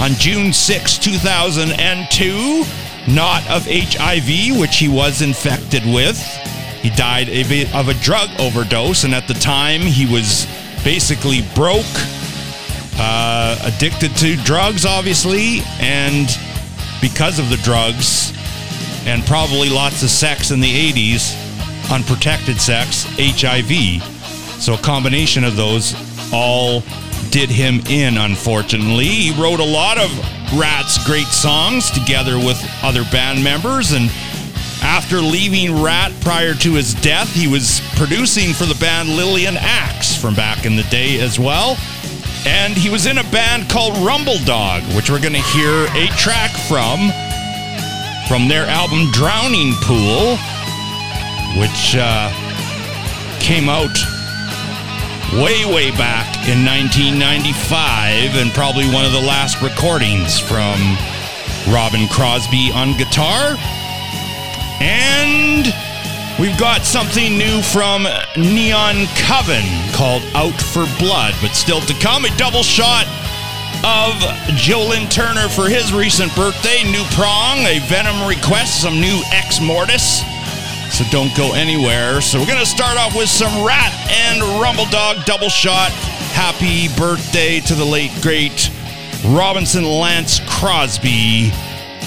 on 0.00 0.12
June 0.12 0.50
6, 0.50 0.98
2002, 0.98 2.64
not 3.12 3.46
of 3.50 3.66
HIV, 3.66 4.58
which 4.58 4.78
he 4.78 4.88
was 4.88 5.20
infected 5.20 5.84
with. 5.84 6.18
He 6.80 6.88
died 6.88 7.28
of 7.28 7.88
a- 7.90 7.94
drug 8.02 8.30
overdose, 8.38 9.04
and 9.04 9.14
at 9.14 9.28
the 9.28 9.34
time, 9.34 9.82
he 9.82 10.06
was 10.06 10.46
basically 10.82 11.42
broke, 11.54 11.84
uh, 12.98 13.58
addicted 13.62 14.16
to 14.16 14.36
drugs, 14.36 14.86
obviously, 14.86 15.60
and 15.80 16.34
because 17.04 17.38
of 17.38 17.50
the 17.50 17.58
drugs 17.58 18.32
and 19.04 19.22
probably 19.26 19.68
lots 19.68 20.02
of 20.02 20.08
sex 20.08 20.50
in 20.50 20.58
the 20.58 20.90
80s, 20.90 21.36
unprotected 21.92 22.58
sex, 22.58 23.04
HIV. 23.18 24.02
So 24.58 24.72
a 24.72 24.78
combination 24.78 25.44
of 25.44 25.54
those 25.54 25.94
all 26.32 26.82
did 27.28 27.50
him 27.50 27.80
in, 27.90 28.16
unfortunately. 28.16 29.04
He 29.04 29.42
wrote 29.42 29.60
a 29.60 29.64
lot 29.64 29.98
of 29.98 30.10
Ratt's 30.58 31.04
great 31.04 31.26
songs 31.26 31.90
together 31.90 32.38
with 32.38 32.58
other 32.82 33.04
band 33.12 33.44
members 33.44 33.92
and 33.92 34.10
after 34.82 35.18
leaving 35.18 35.82
Rat 35.82 36.10
prior 36.22 36.54
to 36.54 36.72
his 36.72 36.94
death, 36.94 37.30
he 37.34 37.46
was 37.46 37.82
producing 37.96 38.54
for 38.54 38.64
the 38.64 38.76
band 38.76 39.10
Lillian 39.10 39.56
Axe 39.58 40.16
from 40.16 40.34
back 40.34 40.64
in 40.64 40.76
the 40.76 40.82
day 40.84 41.20
as 41.20 41.38
well. 41.38 41.76
And 42.46 42.76
he 42.76 42.90
was 42.90 43.06
in 43.06 43.18
a 43.18 43.24
band 43.30 43.70
called 43.70 43.94
Rumbledog, 43.94 44.82
which 44.96 45.10
we're 45.10 45.20
going 45.20 45.34
to 45.34 45.48
hear 45.54 45.86
a 45.94 46.08
track 46.16 46.50
from 46.68 47.10
from 48.28 48.48
their 48.48 48.66
album 48.66 49.10
Drowning 49.12 49.72
Pool, 49.82 50.36
which 51.60 51.96
uh, 51.96 52.32
came 53.40 53.68
out 53.68 53.96
way, 55.32 55.64
way 55.64 55.90
back 55.92 56.48
in 56.48 56.64
1995 56.64 58.36
and 58.36 58.52
probably 58.52 58.88
one 58.92 59.04
of 59.04 59.12
the 59.12 59.20
last 59.20 59.60
recordings 59.60 60.38
from 60.38 60.78
Robin 61.72 62.08
Crosby 62.08 62.70
on 62.72 62.96
guitar. 62.96 63.56
And 64.80 65.66
we've 66.38 66.58
got 66.58 66.82
something 66.82 67.36
new 67.38 67.62
from 67.62 68.06
Neon 68.36 69.06
Coven 69.16 69.64
called 69.92 70.22
Out 70.34 70.60
for 70.60 70.86
Blood, 70.98 71.34
but 71.40 71.52
still 71.52 71.80
to 71.82 71.94
come, 72.00 72.24
a 72.24 72.36
double 72.36 72.62
shot 72.62 73.06
of 73.84 74.16
Joe 74.56 74.86
Lynn 74.88 75.08
Turner 75.08 75.48
for 75.48 75.68
his 75.68 75.92
recent 75.92 76.34
birthday. 76.34 76.82
New 76.84 77.04
Prong, 77.12 77.58
a 77.66 77.80
Venom 77.88 78.26
request, 78.26 78.80
some 78.82 79.00
new 79.00 79.20
Exmortus. 79.30 80.22
So 80.90 81.04
don't 81.10 81.34
go 81.36 81.52
anywhere. 81.54 82.20
So 82.20 82.38
we're 82.38 82.46
going 82.46 82.60
to 82.60 82.66
start 82.66 82.96
off 82.96 83.16
with 83.16 83.28
some 83.28 83.66
Ratt 83.66 83.92
and 84.10 84.40
Rumbledog 84.62 85.24
double 85.24 85.48
shot. 85.48 85.90
Happy 86.32 86.88
birthday 86.96 87.60
to 87.60 87.74
the 87.74 87.84
late, 87.84 88.12
great 88.22 88.70
Robinson 89.26 89.84
Lance 89.84 90.40
Crosby 90.46 91.48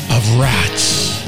of 0.09 0.23
Ratts. 0.39 1.26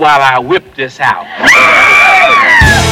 while 0.00 0.22
I 0.22 0.38
whip 0.38 0.74
this 0.74 0.98
out. 0.98 1.26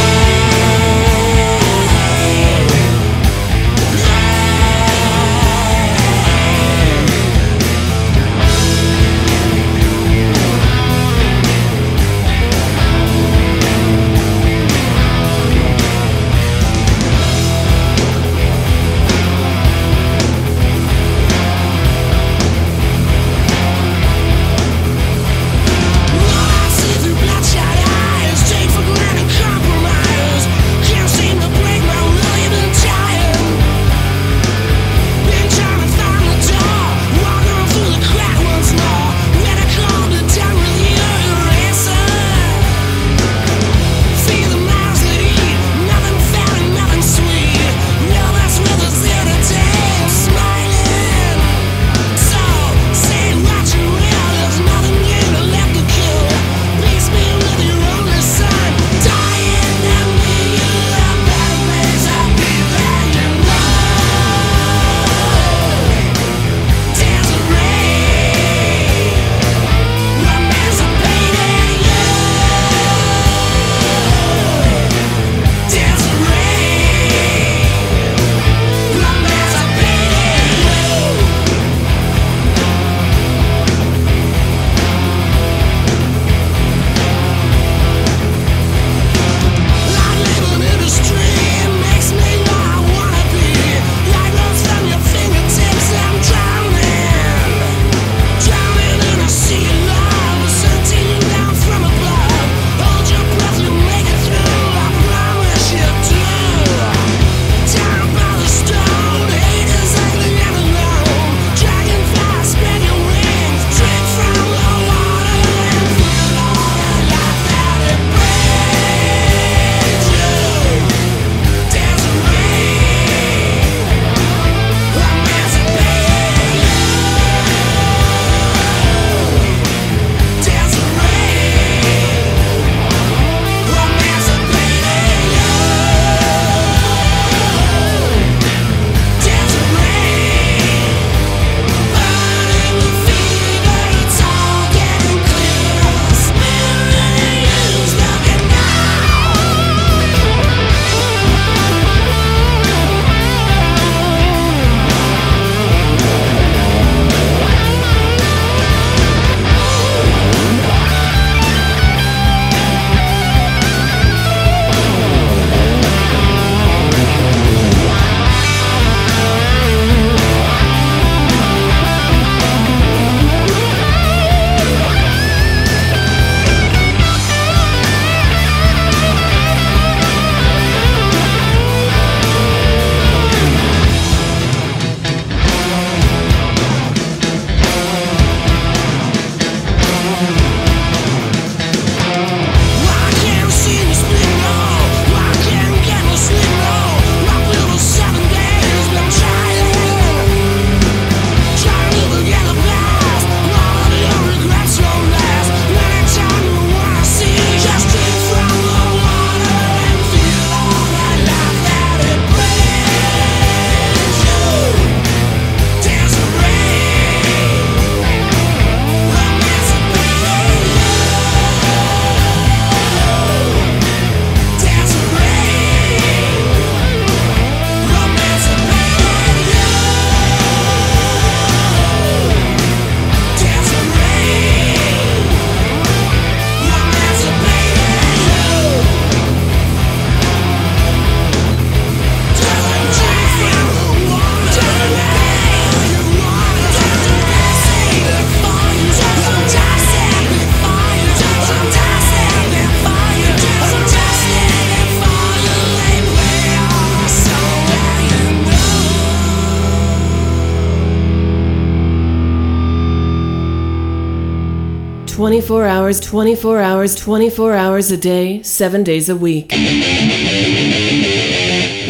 hours, 265.89 266.01
24 266.01 266.59
hours, 266.59 266.95
24 266.97 267.55
hours 267.55 267.91
a 267.91 267.97
day, 267.97 268.43
7 268.43 268.85
days 268.85 269.09
a 269.09 269.17
week. 269.17 269.49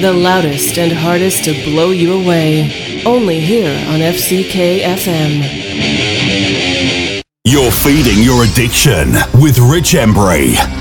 The 0.01 0.12
loudest 0.12 0.78
and 0.78 0.92
hardest 0.92 1.42
to 1.46 1.64
blow 1.64 1.90
you 1.90 2.12
away. 2.12 3.03
Only 3.05 3.40
here 3.40 3.76
on 3.88 3.99
FCK 3.99 4.82
FM. 4.82 5.42
You're 7.42 7.72
feeding 7.72 8.22
your 8.22 8.44
addiction 8.44 9.14
with 9.34 9.59
Rich 9.59 9.94
Embury. 9.96 10.78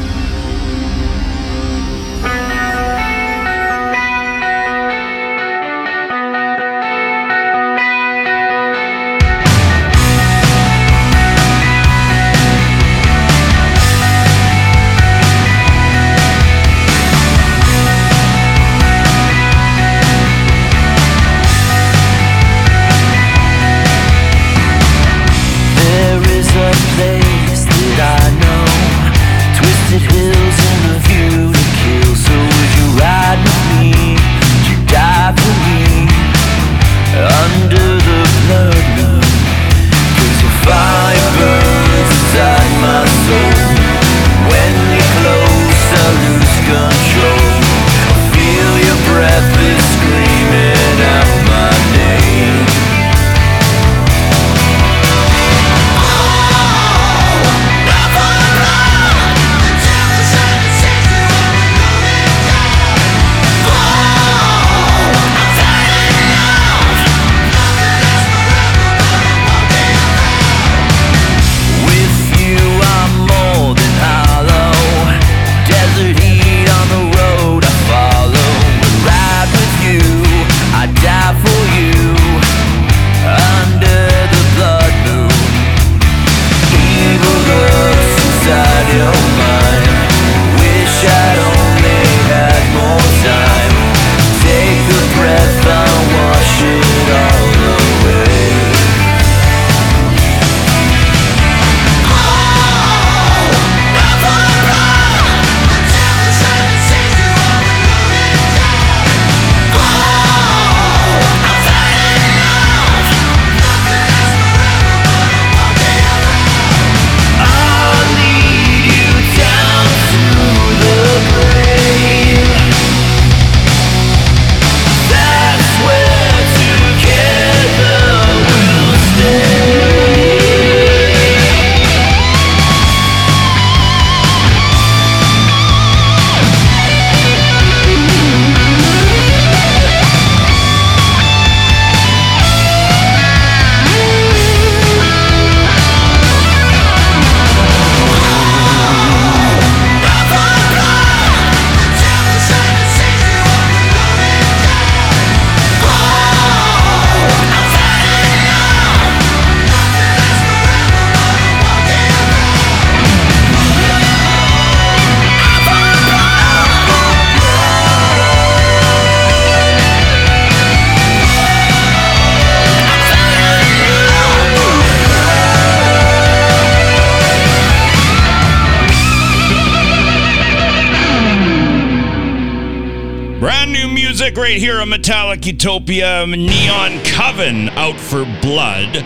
Neon 185.88 187.02
Coven 187.06 187.70
out 187.70 187.98
for 187.98 188.26
blood. 188.42 189.06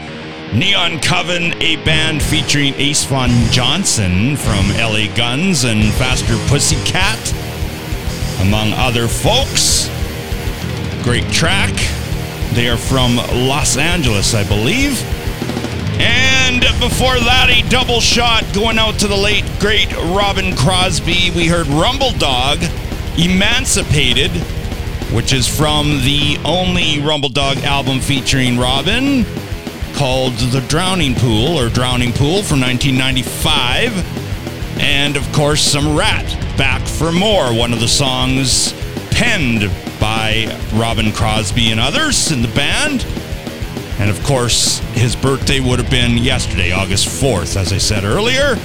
Neon 0.51 0.99
Coven, 0.99 1.53
a 1.61 1.75
band 1.85 2.23
featuring 2.23 2.73
Ace 2.73 3.05
Von 3.05 3.29
Johnson 3.51 4.35
from 4.35 4.67
LA 4.69 5.05
Guns 5.15 5.63
and 5.63 5.83
Faster 5.93 6.35
Pussycat, 6.47 7.33
among 8.41 8.73
other 8.73 9.07
folks. 9.07 9.91
Great 11.03 11.31
track. 11.31 11.71
They 12.53 12.67
are 12.67 12.77
from 12.77 13.17
Los 13.17 13.77
Angeles, 13.77 14.33
I 14.33 14.43
believe. 14.47 14.99
And 16.01 16.61
before 16.79 17.19
that, 17.19 17.49
a 17.51 17.61
double 17.69 17.99
shot 17.99 18.43
going 18.55 18.79
out 18.79 18.97
to 19.01 19.07
the 19.07 19.15
late, 19.15 19.45
great 19.59 19.95
Robin 19.95 20.55
Crosby. 20.55 21.29
We 21.35 21.45
heard 21.45 21.67
Rumbledog, 21.67 22.57
Emancipated, 23.23 24.31
which 25.11 25.33
is 25.33 25.47
from 25.47 26.01
the 26.01 26.37
only 26.45 27.01
Rumbledog 27.01 27.63
album 27.63 27.99
featuring 27.99 28.57
Robin 28.57 29.25
called 29.93 30.33
The 30.33 30.61
Drowning 30.67 31.15
Pool 31.15 31.59
or 31.59 31.69
Drowning 31.69 32.13
Pool 32.13 32.43
from 32.43 32.61
1995. 32.61 34.79
And 34.79 35.17
of 35.17 35.31
course, 35.33 35.61
some 35.61 35.97
Ratt, 35.97 36.25
Back 36.57 36.87
for 36.87 37.11
More, 37.11 37.53
one 37.53 37.73
of 37.73 37.79
the 37.79 37.87
songs 37.87 38.73
penned 39.11 39.69
by 39.99 40.57
Robin 40.73 41.11
Crosby 41.11 41.71
and 41.71 41.79
others 41.79 42.31
in 42.31 42.41
the 42.41 42.47
band. 42.49 43.05
And 43.99 44.09
of 44.09 44.21
course, 44.23 44.79
his 44.93 45.15
birthday 45.15 45.59
would 45.59 45.79
have 45.79 45.91
been 45.91 46.17
yesterday, 46.17 46.71
August 46.71 47.07
4th, 47.07 47.57
as 47.57 47.73
I 47.73 47.77
said 47.77 48.03
earlier. 48.03 48.55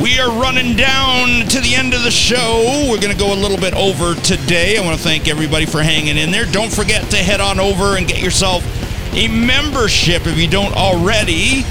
We 0.00 0.18
are 0.18 0.30
running 0.40 0.74
down 0.74 1.46
to 1.48 1.60
the 1.60 1.74
end 1.74 1.92
of 1.92 2.02
the 2.02 2.10
show. 2.10 2.86
We're 2.90 3.00
going 3.00 3.12
to 3.12 3.18
go 3.18 3.34
a 3.34 3.36
little 3.36 3.58
bit 3.58 3.74
over 3.74 4.14
today. 4.14 4.78
I 4.78 4.80
want 4.82 4.96
to 4.96 5.02
thank 5.02 5.28
everybody 5.28 5.66
for 5.66 5.82
hanging 5.82 6.16
in 6.16 6.30
there. 6.30 6.46
Don't 6.46 6.72
forget 6.72 7.10
to 7.10 7.18
head 7.18 7.40
on 7.40 7.60
over 7.60 7.96
and 7.96 8.08
get 8.08 8.22
yourself 8.22 8.64
a 9.12 9.28
membership 9.28 10.26
if 10.26 10.38
you 10.38 10.48
don't 10.48 10.74
already, 10.74 11.62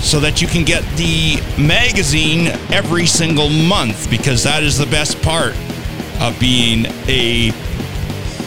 so 0.00 0.18
that 0.20 0.40
you 0.40 0.48
can 0.48 0.64
get 0.64 0.82
the 0.96 1.36
magazine 1.60 2.48
every 2.72 3.04
single 3.04 3.50
month, 3.50 4.08
because 4.08 4.42
that 4.44 4.62
is 4.62 4.78
the 4.78 4.86
best 4.86 5.20
part 5.20 5.54
of 6.20 6.38
being 6.40 6.86
a 7.06 7.52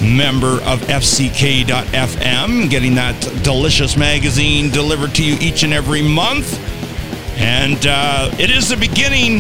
member 0.01 0.62
of 0.64 0.82
FCK.FM, 0.82 2.70
getting 2.72 2.95
that 2.95 3.20
delicious 3.43 3.95
magazine 3.95 4.72
delivered 4.72 5.14
to 5.16 5.24
you 5.24 5.38
each 5.39 5.62
and 5.64 5.74
every 5.74 6.01
month. 6.01 6.60
And 7.38 7.85
uh, 7.85 8.31
it 8.39 8.49
is 8.49 8.69
the 8.69 8.77
beginning 8.77 9.38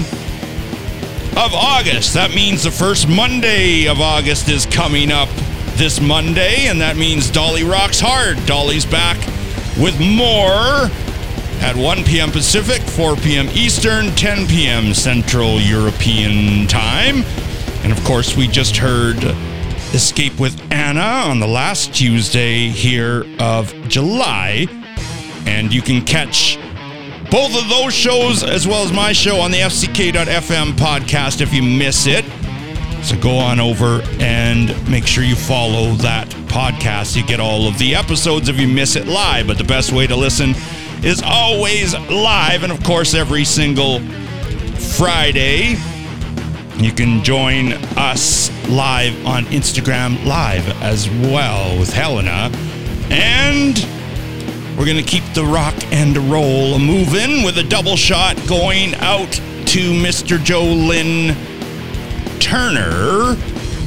of 1.37 1.53
August. 1.53 2.13
That 2.13 2.31
means 2.33 2.63
the 2.63 2.71
first 2.71 3.07
Monday 3.07 3.87
of 3.87 3.99
August 3.99 4.49
is 4.49 4.65
coming 4.67 5.11
up 5.11 5.29
this 5.77 5.99
Monday, 6.01 6.67
and 6.67 6.81
that 6.81 6.95
means 6.97 7.29
Dolly 7.29 7.63
Rocks 7.63 7.99
Hard. 7.99 8.43
Dolly's 8.45 8.85
back 8.85 9.17
with 9.79 9.99
more 9.99 10.89
at 11.61 11.75
1 11.75 12.03
p.m. 12.03 12.31
Pacific, 12.31 12.81
4 12.81 13.15
p.m. 13.17 13.47
Eastern, 13.49 14.07
10 14.15 14.47
p.m. 14.47 14.93
Central 14.93 15.59
European 15.59 16.67
Time. 16.67 17.23
And 17.83 17.91
of 17.91 18.03
course, 18.03 18.35
we 18.35 18.47
just 18.47 18.77
heard 18.77 19.23
Escape 19.93 20.39
with 20.39 20.59
Anna 20.71 21.29
on 21.29 21.39
the 21.39 21.47
last 21.47 21.93
Tuesday 21.93 22.67
here 22.67 23.25
of 23.39 23.73
July. 23.87 24.67
And 25.45 25.73
you 25.73 25.81
can 25.81 26.03
catch 26.03 26.57
both 27.29 27.61
of 27.61 27.69
those 27.69 27.93
shows 27.93 28.43
as 28.43 28.67
well 28.67 28.83
as 28.83 28.93
my 28.93 29.11
show 29.11 29.39
on 29.39 29.51
the 29.51 29.57
FCK.FM 29.57 30.71
podcast 30.73 31.41
if 31.41 31.53
you 31.53 31.61
miss 31.61 32.07
it. 32.07 32.23
So 33.03 33.19
go 33.19 33.37
on 33.37 33.59
over 33.59 34.01
and 34.19 34.69
make 34.89 35.05
sure 35.05 35.23
you 35.23 35.35
follow 35.35 35.93
that 35.95 36.27
podcast. 36.47 37.15
You 37.15 37.25
get 37.25 37.39
all 37.39 37.67
of 37.67 37.77
the 37.77 37.95
episodes 37.95 38.49
if 38.49 38.59
you 38.59 38.67
miss 38.67 38.95
it 38.95 39.07
live. 39.07 39.47
But 39.47 39.57
the 39.57 39.63
best 39.63 39.91
way 39.91 40.07
to 40.07 40.15
listen 40.15 40.55
is 41.03 41.21
always 41.23 41.93
live. 42.09 42.63
And 42.63 42.71
of 42.71 42.83
course, 42.83 43.13
every 43.13 43.45
single 43.45 43.99
Friday, 44.97 45.75
you 46.77 46.91
can 46.91 47.23
join 47.23 47.73
us 47.97 48.49
live 48.69 49.25
on 49.25 49.45
Instagram 49.45 50.23
Live 50.25 50.67
as 50.81 51.09
well 51.09 51.77
with 51.77 51.91
Helena. 51.93 52.51
And 53.09 53.77
we're 54.77 54.85
going 54.85 54.97
to 54.97 55.03
keep 55.03 55.23
the 55.33 55.43
rock 55.43 55.73
and 55.91 56.15
roll 56.29 56.77
moving 56.77 57.43
with 57.43 57.57
a 57.57 57.63
double 57.63 57.95
shot 57.95 58.35
going 58.47 58.93
out 58.95 59.31
to 59.31 59.91
Mr. 59.91 60.41
Joe 60.41 60.63
Lynn 60.63 61.35
Turner, 62.39 63.33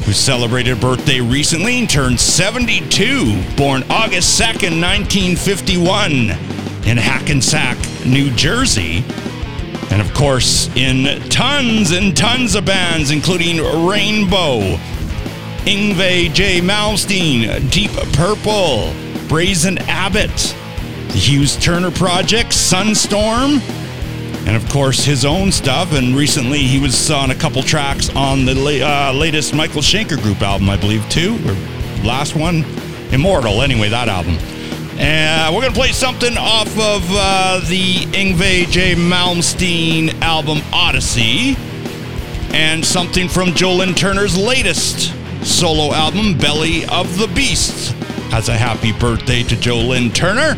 who 0.05 0.13
celebrated 0.13 0.81
birthday 0.81 1.21
recently 1.21 1.79
and 1.79 1.89
turned 1.89 2.19
72, 2.19 3.41
born 3.57 3.85
August 3.89 4.41
2nd, 4.41 4.81
1951, 4.83 6.13
in 6.89 6.97
Hackensack, 6.97 7.79
New 8.05 8.29
Jersey. 8.33 9.05
And 9.93 10.01
of 10.01 10.13
course, 10.13 10.69
in 10.75 11.21
tons 11.29 11.93
and 11.93 12.17
tons 12.17 12.57
of 12.57 12.65
bands, 12.65 13.13
including 13.13 13.59
Rainbow, 13.87 14.77
Yngwie 15.67 16.35
J. 16.35 16.61
Malmsteen, 16.61 17.71
Deep 17.71 17.93
Purple, 18.15 18.93
Brazen 19.29 19.79
Abbott, 19.79 20.57
the 21.13 21.19
Hughes 21.19 21.57
Turner 21.57 21.91
Project, 21.91 22.51
Sunstorm, 22.51 23.61
and 24.47 24.57
of 24.57 24.69
course 24.71 25.05
his 25.05 25.25
own 25.25 25.53
stuff. 25.53 25.93
And 25.93 26.17
recently 26.17 26.59
he 26.59 26.81
was 26.81 27.11
on 27.11 27.31
a 27.31 27.35
couple 27.35 27.63
tracks 27.63 28.09
on 28.11 28.45
the 28.45 28.55
la- 28.55 29.11
uh, 29.11 29.13
latest 29.13 29.55
Michael 29.55 29.83
Schenker 29.83 30.21
Group 30.23 30.41
album, 30.43 30.71
I 30.71 30.77
believe, 30.77 31.09
too, 31.09 31.35
or 31.47 31.53
last 32.05 32.37
one, 32.37 32.65
Immortal. 33.13 33.63
Anyway, 33.63 33.89
that 33.89 34.09
album. 34.09 34.39
And 34.99 35.55
we're 35.55 35.63
going 35.63 35.73
to 35.73 35.79
play 35.79 35.93
something 35.93 36.37
off 36.37 36.69
of 36.79 37.03
uh, 37.11 37.61
the 37.69 38.07
Yngwie 38.13 38.71
J. 38.71 38.95
Malmsteen 38.95 40.21
album 40.21 40.59
Odyssey, 40.73 41.57
and 42.53 42.85
something 42.85 43.29
from 43.29 43.55
Joe 43.55 43.77
Lynn 43.77 43.95
Turner's 43.95 44.37
latest 44.37 45.15
solo 45.43 45.95
album, 45.95 46.37
Belly 46.37 46.85
of 46.87 47.19
the 47.19 47.29
Beast. 47.29 47.93
Has 48.31 48.49
a 48.49 48.57
happy 48.57 48.93
birthday 48.93 49.43
to 49.45 49.57
Joe 49.57 49.79
Lynn 49.79 50.11
Turner. 50.11 50.55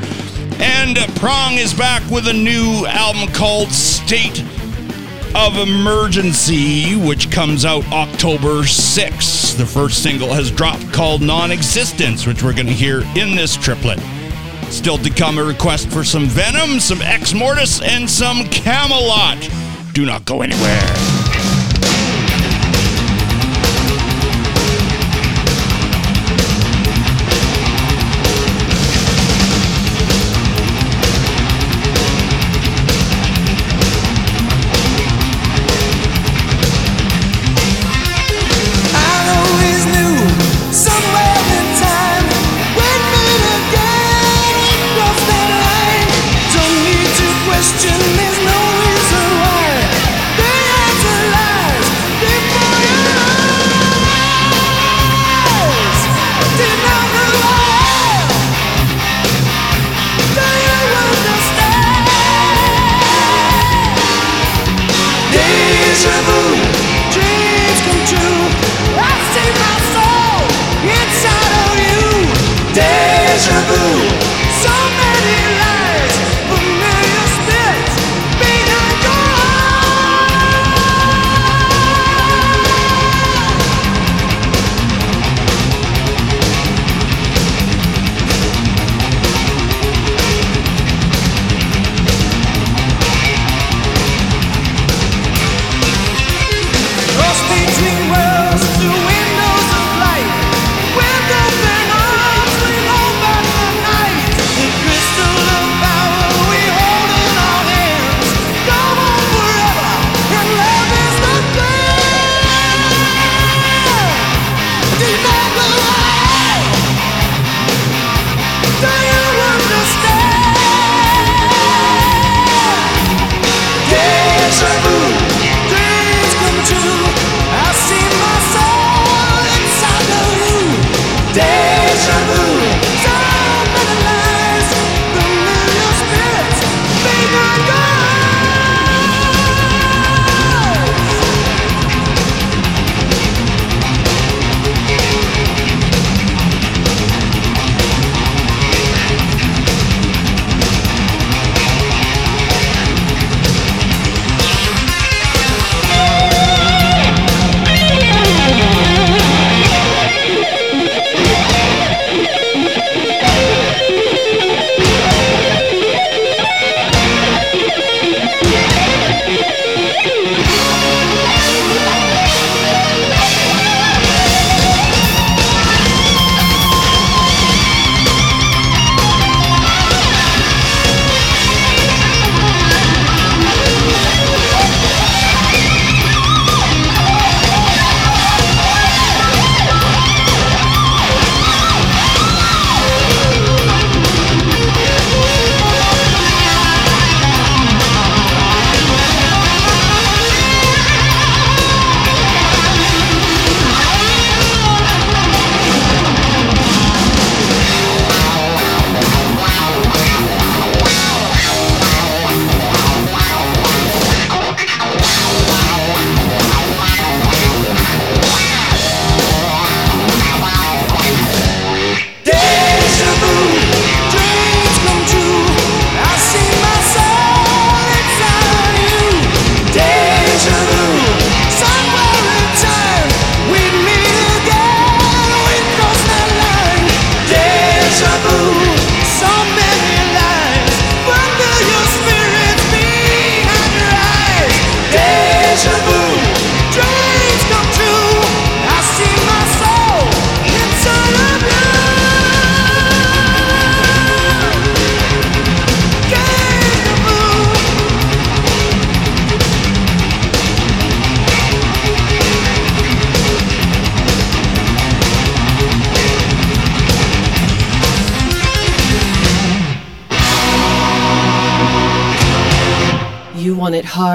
And 0.63 0.97
Prong 1.17 1.55
is 1.55 1.75
back 1.75 2.09
with 2.09 2.29
a 2.29 2.33
new 2.33 2.87
album 2.87 3.35
called 3.35 3.71
State 3.71 4.41
of 5.35 5.59
Emergency, 5.59 6.95
which 6.95 7.33
comes 7.33 7.65
out 7.65 7.85
October 7.89 8.63
6th. 8.63 9.57
The 9.57 9.67
first 9.67 10.05
single 10.05 10.33
has 10.33 10.53
dropped 10.53 10.93
called 10.93 11.21
Non 11.21 11.51
Existence, 11.51 12.29
which 12.29 12.45
we're 12.45 12.55
going 12.55 12.69
to 12.69 12.73
hear 12.73 13.01
in 13.17 13.35
this 13.35 13.57
triplet. 13.57 13.99
Still 14.71 14.99
to 14.99 15.11
come 15.11 15.39
a 15.39 15.43
request 15.43 15.91
for 15.91 16.05
some 16.05 16.27
Venom, 16.27 16.79
some 16.79 16.99
Exmortus, 16.99 17.83
and 17.85 18.09
some 18.09 18.45
Kamelot. 18.45 19.93
Do 19.95 20.07
not 20.07 20.25
go 20.25 20.43
anywhere. 20.43 21.22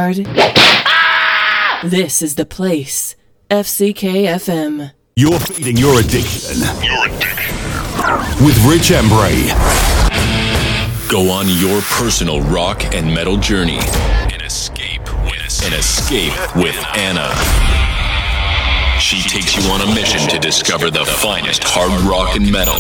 Want 0.07 0.19
it? 0.19 1.91
This 1.91 2.21
is 2.21 2.35
the 2.35 2.45
place. 2.45 3.17
FCK 3.51 4.23
FM. 4.39 4.93
You're 5.17 5.37
feeding 5.37 5.75
your 5.75 5.99
addiction. 5.99 6.61
With 8.39 8.57
Rich 8.63 8.91
Embury. 8.91 9.51
Go 11.09 11.29
on 11.29 11.49
your 11.49 11.81
personal 11.81 12.41
rock 12.43 12.85
and 12.95 13.13
metal 13.13 13.35
journey 13.35 13.79
and 14.31 14.41
escape 14.43 15.03
with 15.25 15.65
and 15.65 15.73
escape 15.73 16.55
with 16.55 16.81
Anna. 16.95 17.27
She 19.01 19.21
takes 19.27 19.57
you 19.57 19.69
on 19.71 19.81
a 19.81 19.93
mission 19.93 20.21
to 20.29 20.39
discover 20.39 20.89
the 20.89 21.03
finest 21.03 21.63
hard 21.65 21.91
rock 22.03 22.33
and 22.37 22.49
metal. 22.49 22.77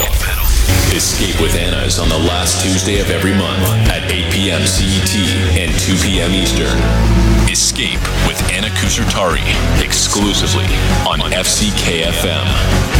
Escape 0.95 1.39
with 1.41 1.55
Anna 1.55 1.85
is 1.85 1.99
on 1.99 2.09
the 2.09 2.17
last 2.17 2.61
Tuesday 2.61 2.99
of 2.99 3.09
every 3.09 3.33
month 3.33 3.63
at 3.89 4.11
8 4.11 4.33
p.m. 4.33 4.65
CET 4.65 5.15
and 5.57 5.71
2 5.79 5.95
p.m. 6.03 6.31
Eastern. 6.31 6.77
Escape 7.49 8.01
with 8.27 8.41
Anna 8.51 8.67
Kusutari 8.69 9.45
exclusively 9.83 10.65
on 11.07 11.19
FCKFM. 11.31 12.96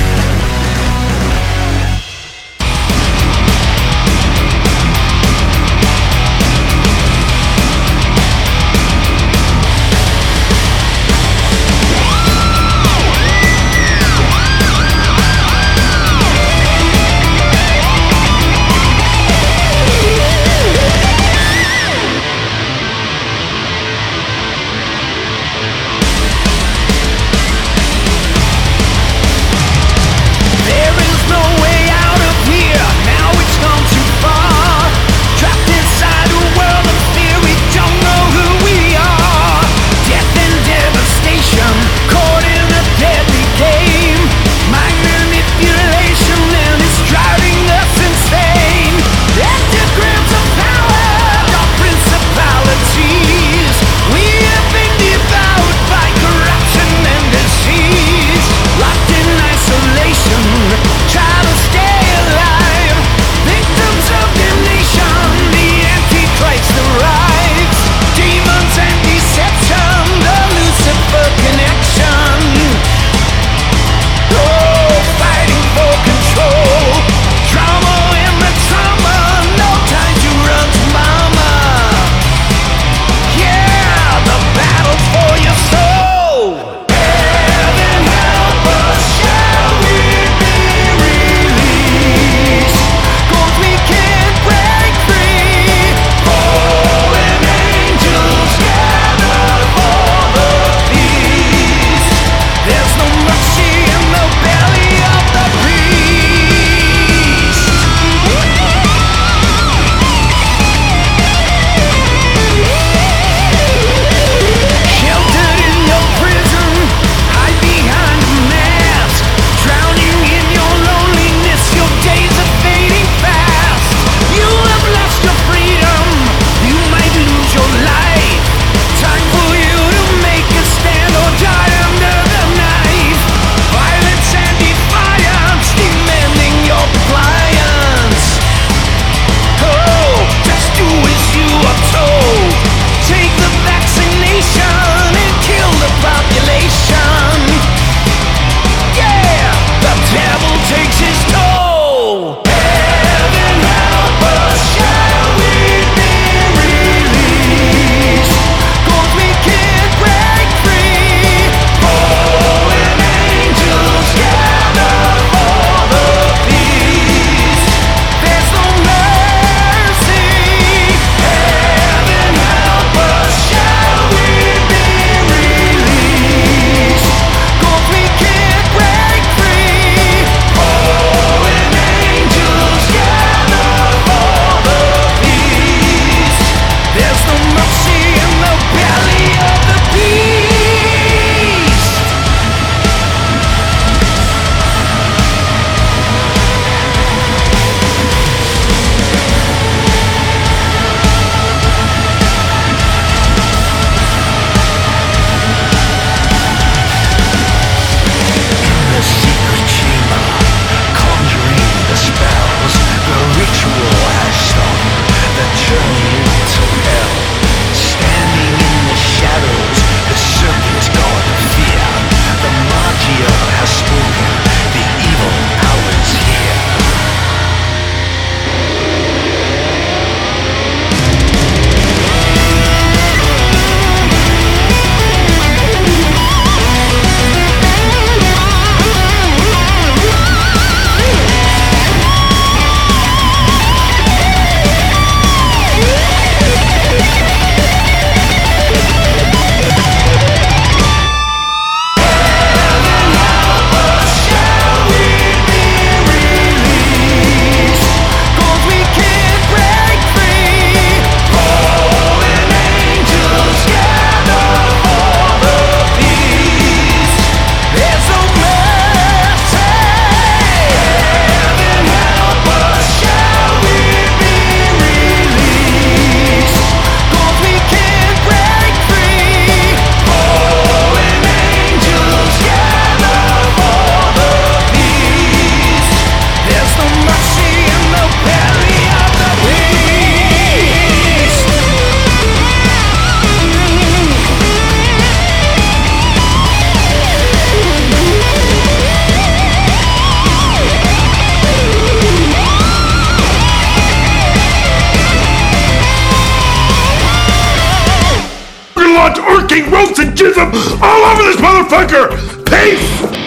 Jism 310.28 310.82
all 310.82 311.06
over 311.06 311.24
this 311.24 311.38
motherfucker! 311.38 312.46
Peace! 312.46 313.27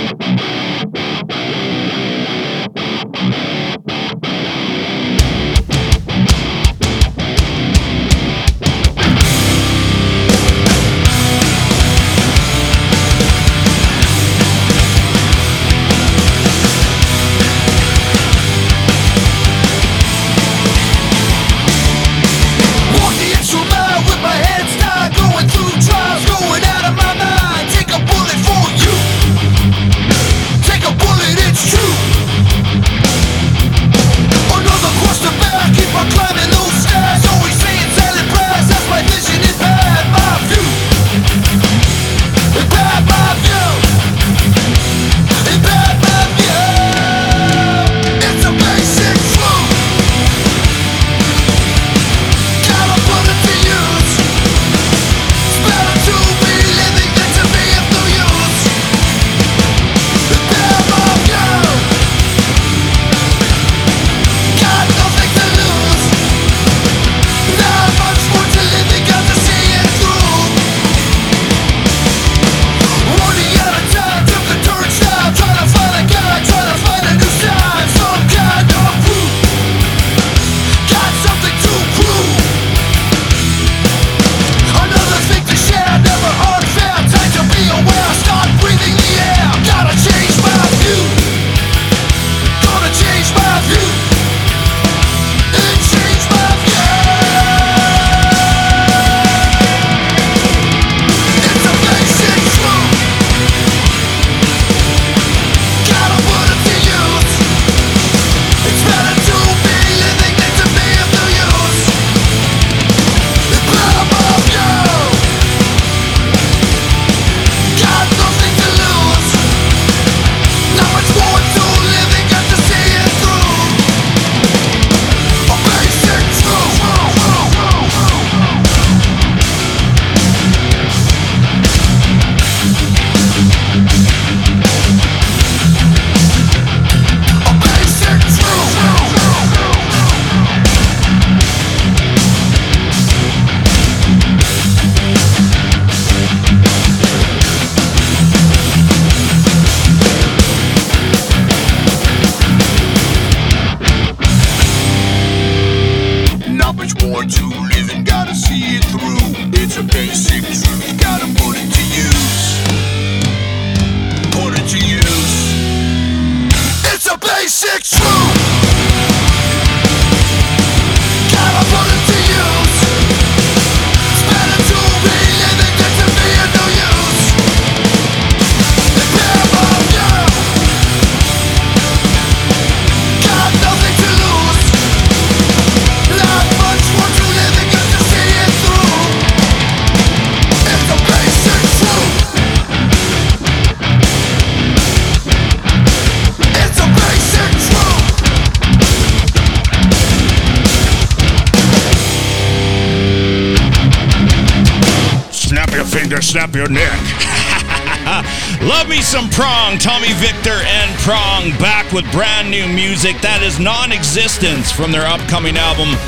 Some 209.10 209.28
Prong, 209.28 209.76
Tommy 209.76 210.12
Victor 210.12 210.54
and 210.62 210.96
Prong 211.00 211.50
back 211.58 211.90
with 211.90 212.06
brand 212.12 212.48
new 212.48 212.68
music 212.68 213.18
that 213.26 213.42
is 213.42 213.58
non 213.58 213.90
existence 213.90 214.70
from 214.70 214.94
their 214.94 215.02
upcoming 215.02 215.58
album 215.58 215.98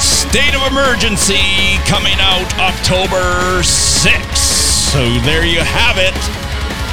State 0.00 0.56
of 0.56 0.64
Emergency 0.72 1.76
coming 1.84 2.16
out 2.16 2.48
October 2.56 3.60
6th. 3.60 4.88
So 4.88 5.04
there 5.28 5.44
you 5.44 5.60
have 5.60 6.00
it. 6.00 6.16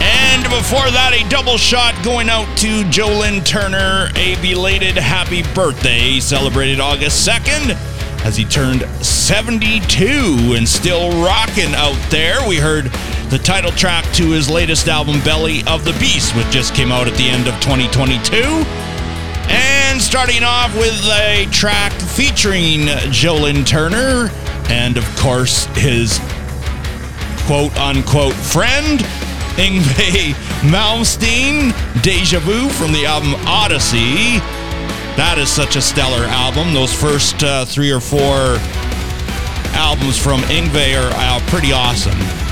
And 0.04 0.44
before 0.52 0.92
that, 0.92 1.16
a 1.16 1.24
double 1.32 1.56
shot 1.56 1.96
going 2.04 2.28
out 2.28 2.52
to 2.60 2.84
Joe 2.92 3.24
Lynn 3.24 3.40
Turner, 3.48 4.12
a 4.20 4.36
belated 4.44 5.00
happy 5.00 5.48
birthday, 5.56 6.20
celebrated 6.20 6.82
August 6.82 7.24
2nd 7.24 7.80
as 8.26 8.36
he 8.36 8.44
turned 8.44 8.82
72 9.00 10.60
and 10.60 10.68
still 10.68 11.10
rocking 11.24 11.74
out 11.76 12.00
there. 12.10 12.46
We 12.48 12.58
heard 12.58 12.92
the 13.34 13.40
title 13.40 13.72
track 13.72 14.06
to 14.14 14.30
his 14.30 14.48
latest 14.48 14.88
album, 14.88 15.20
Belly 15.24 15.64
of 15.66 15.84
the 15.86 15.94
Beast, 15.94 16.36
which 16.36 16.48
just 16.52 16.76
came 16.76 16.92
out 16.92 17.08
at 17.08 17.16
the 17.16 17.28
end 17.28 17.48
of 17.48 17.56
2022. 17.62 18.38
And 19.50 20.00
starting 20.00 20.44
off 20.44 20.72
with 20.78 20.94
a 21.08 21.48
track 21.50 21.94
featuring 21.94 22.86
Joe 23.12 23.34
Lynn 23.34 23.66
Turner 23.66 24.30
and, 24.70 24.98
of 24.98 25.16
course, 25.16 25.66
his 25.74 26.20
quote 27.48 27.76
unquote 27.76 28.36
friend, 28.36 29.00
Yngwie 29.58 30.36
Malmsteen, 30.62 31.74
Deja 32.04 32.40
Vu 32.40 32.70
from 32.70 32.92
the 32.92 33.08
album 33.08 33.34
Odyssey. 33.48 34.38
That 35.18 35.38
is 35.40 35.50
such 35.50 35.76
a 35.76 35.82
stellar 35.82 36.26
album. 36.26 36.72
Those 36.76 36.94
first 36.94 37.44
uh, 37.44 37.66
three 37.66 37.90
or 37.90 38.00
four 38.00 38.60
albums 39.74 40.20
from 40.20 40.42
Yngwie 40.42 41.02
are 41.02 41.12
uh, 41.16 41.40
pretty 41.48 41.72
awesome. 41.72 42.43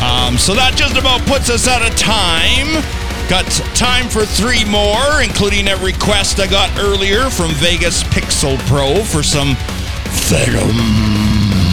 Um, 0.00 0.38
so 0.38 0.54
that 0.54 0.74
just 0.76 0.96
about 0.96 1.20
puts 1.26 1.50
us 1.50 1.68
out 1.68 1.82
of 1.82 1.94
time. 1.96 2.80
Got 3.28 3.44
time 3.76 4.08
for 4.08 4.24
three 4.24 4.64
more, 4.64 5.22
including 5.22 5.68
a 5.68 5.76
request 5.76 6.40
I 6.40 6.46
got 6.46 6.70
earlier 6.80 7.28
from 7.28 7.50
Vegas 7.60 8.02
Pixel 8.04 8.58
Pro 8.66 9.04
for 9.04 9.22
some 9.22 9.54
Venom. 10.26 10.74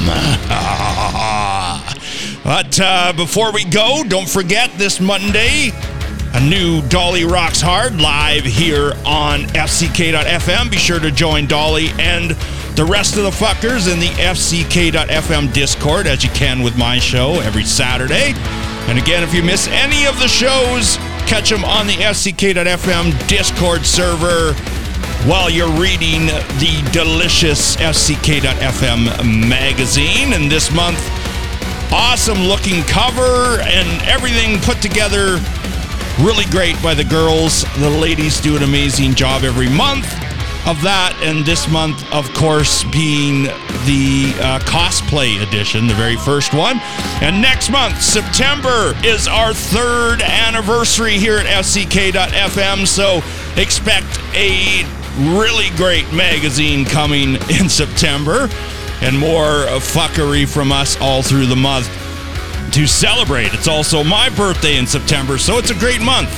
but 2.44 2.80
uh, 2.80 3.14
before 3.16 3.54
we 3.54 3.64
go, 3.64 4.04
don't 4.08 4.30
forget 4.30 4.72
this 4.78 5.00
Monday, 5.00 5.72
a 6.34 6.42
new 6.42 6.82
Dolly 6.90 7.24
Rocks 7.24 7.62
Hard 7.62 8.00
live 8.00 8.44
here 8.44 8.92
on 9.06 9.44
FCK.FM. 9.56 10.70
Be 10.70 10.78
sure 10.78 11.00
to 11.00 11.12
join 11.12 11.48
Dolly 11.48 11.88
and 11.98 12.36
the 12.78 12.86
rest 12.86 13.18
of 13.18 13.24
the 13.24 13.32
fuckers 13.32 13.92
in 13.92 14.00
the 14.00 14.10
FCK.FM 14.22 15.52
Discord, 15.52 16.06
as 16.06 16.24
you 16.24 16.30
can 16.30 16.62
with 16.62 16.78
my 16.78 17.00
show 17.00 17.40
every 17.40 17.64
Saturday. 17.64 18.34
And 18.88 19.00
again, 19.00 19.24
if 19.24 19.34
you 19.34 19.42
miss 19.42 19.68
any 19.70 20.06
of 20.06 20.20
the 20.20 20.28
shows, 20.28 20.98
catch 21.26 21.50
them 21.50 21.66
on 21.66 21.88
the 21.88 21.94
FCK.FM 21.94 23.28
Discord 23.28 23.84
server 23.84 24.54
while 25.28 25.50
you're 25.50 25.72
reading 25.72 26.28
the 26.28 26.88
delicious 26.94 27.78
FCK.FM 27.78 29.50
magazine. 29.50 30.34
And 30.34 30.52
this 30.52 30.72
month, 30.72 31.00
awesome 31.92 32.44
looking 32.44 32.84
cover 32.84 33.60
and 33.62 34.04
everything 34.04 34.60
put 34.60 34.84
together 34.84 35.40
really 36.22 36.46
great 36.52 36.80
by 36.84 36.94
the 36.94 37.06
girls. 37.06 37.64
The 37.80 37.90
ladies 37.90 38.40
do 38.40 38.56
an 38.56 38.62
amazing 38.62 39.16
job 39.16 39.44
every 39.44 39.70
month 39.70 40.06
of 40.68 40.82
that. 40.82 41.18
And 41.24 41.46
this 41.46 41.68
month, 41.70 42.04
of 42.12 42.32
course, 42.34 42.84
being 42.86 43.44
the 43.88 44.36
uh, 44.40 44.60
cosplay 44.60 45.42
edition, 45.42 45.88
the 45.88 45.94
very 45.94 46.18
first 46.18 46.54
one. 46.54 46.80
And 47.22 47.42
next 47.42 47.70
month, 47.70 48.02
September, 48.02 48.94
is 49.04 49.28
our 49.28 49.54
third 49.54 50.22
anniversary 50.22 51.18
here 51.18 51.38
at 51.38 51.46
FCK.FM. 51.46 52.86
So 52.86 53.24
expect 53.60 54.20
a 54.36 54.84
really 55.34 55.70
great 55.78 56.12
magazine 56.12 56.86
coming 56.86 57.36
in 57.50 57.70
September 57.70 58.50
and 59.02 59.18
more 59.18 59.66
fuckery 59.80 60.48
from 60.48 60.72
us 60.72 61.00
all 61.00 61.24
through 61.24 61.46
the 61.46 61.56
month 61.56 61.88
to 62.74 62.86
celebrate. 62.86 63.54
It's 63.54 63.68
also 63.68 64.04
my 64.04 64.30
birthday 64.30 64.78
in 64.78 64.86
September, 64.86 65.38
so 65.38 65.58
it's 65.58 65.72
a 65.72 65.76
great 65.76 66.02
month. 66.02 66.32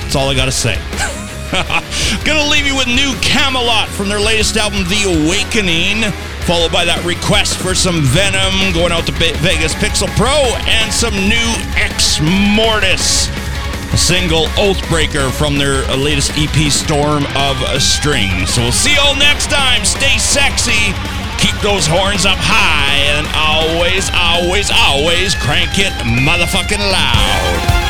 That's 0.00 0.16
all 0.16 0.28
I 0.28 0.34
got 0.34 0.46
to 0.46 0.52
say. 0.52 0.80
Gonna 2.24 2.48
leave 2.50 2.66
you 2.66 2.74
with 2.74 2.88
new 2.88 3.14
Kamelot 3.22 3.86
from 3.86 4.08
their 4.08 4.18
latest 4.18 4.56
album, 4.56 4.82
The 4.90 5.06
Awakening, 5.06 6.02
followed 6.42 6.72
by 6.72 6.84
that 6.84 6.98
request 7.06 7.58
for 7.62 7.74
some 7.74 8.02
Venom 8.02 8.74
going 8.74 8.90
out 8.90 9.06
to 9.06 9.14
Vegas 9.14 9.70
Pixel 9.78 10.10
Pro 10.18 10.34
and 10.66 10.90
some 10.90 11.14
new 11.30 11.48
Exmortus, 11.78 13.30
a 13.94 13.98
single 13.98 14.50
Oathbreaker 14.58 15.30
from 15.30 15.54
their 15.54 15.86
latest 15.94 16.34
EP, 16.34 16.56
Storm 16.66 17.22
of 17.38 17.54
Strings. 17.78 18.50
So 18.50 18.66
we'll 18.66 18.74
see 18.74 18.98
you 18.98 19.02
all 19.06 19.14
next 19.14 19.46
time. 19.46 19.86
Stay 19.86 20.18
sexy. 20.18 20.90
Keep 21.38 21.62
those 21.62 21.86
horns 21.86 22.26
up 22.26 22.38
high 22.42 22.98
and 23.14 23.22
always, 23.38 24.10
always, 24.18 24.74
always 24.74 25.38
crank 25.38 25.78
it 25.78 25.94
motherfucking 26.02 26.82
loud. 26.82 27.85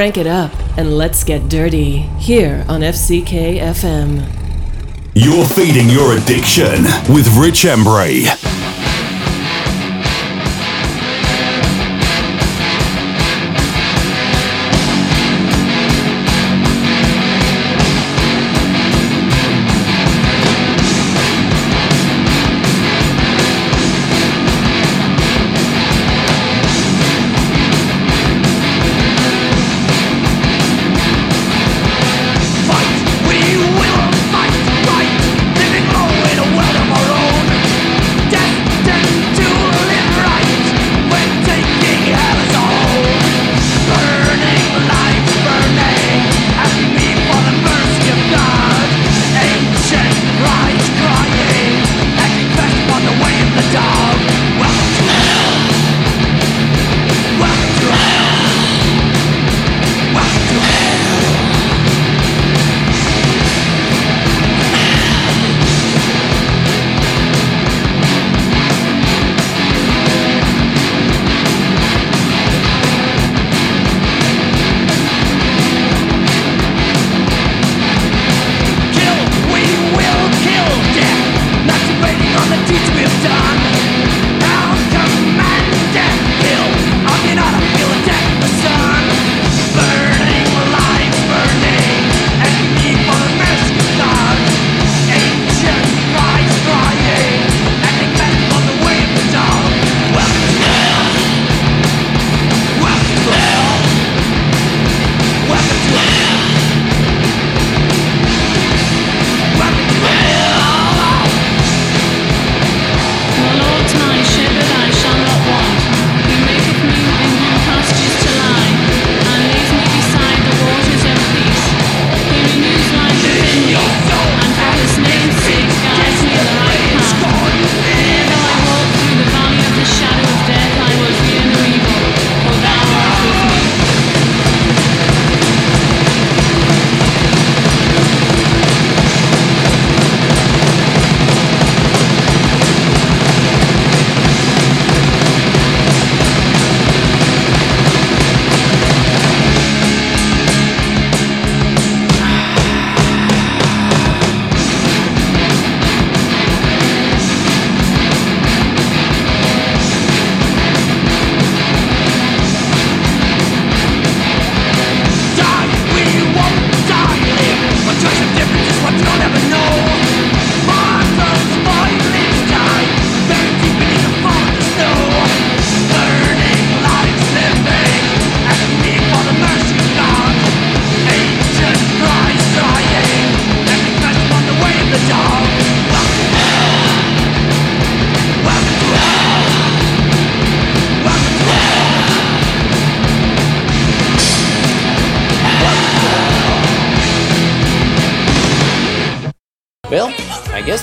Crank 0.00 0.16
it 0.16 0.26
up 0.26 0.50
and 0.78 0.96
let's 0.96 1.24
get 1.24 1.50
dirty 1.50 1.98
here 2.18 2.64
on 2.70 2.80
FCK 2.80 3.60
FM. 3.60 4.26
You're 5.12 5.44
feeding 5.44 5.90
your 5.90 6.16
addiction 6.16 6.84
with 7.14 7.28
Rich 7.36 7.66
Embury. 7.66 8.24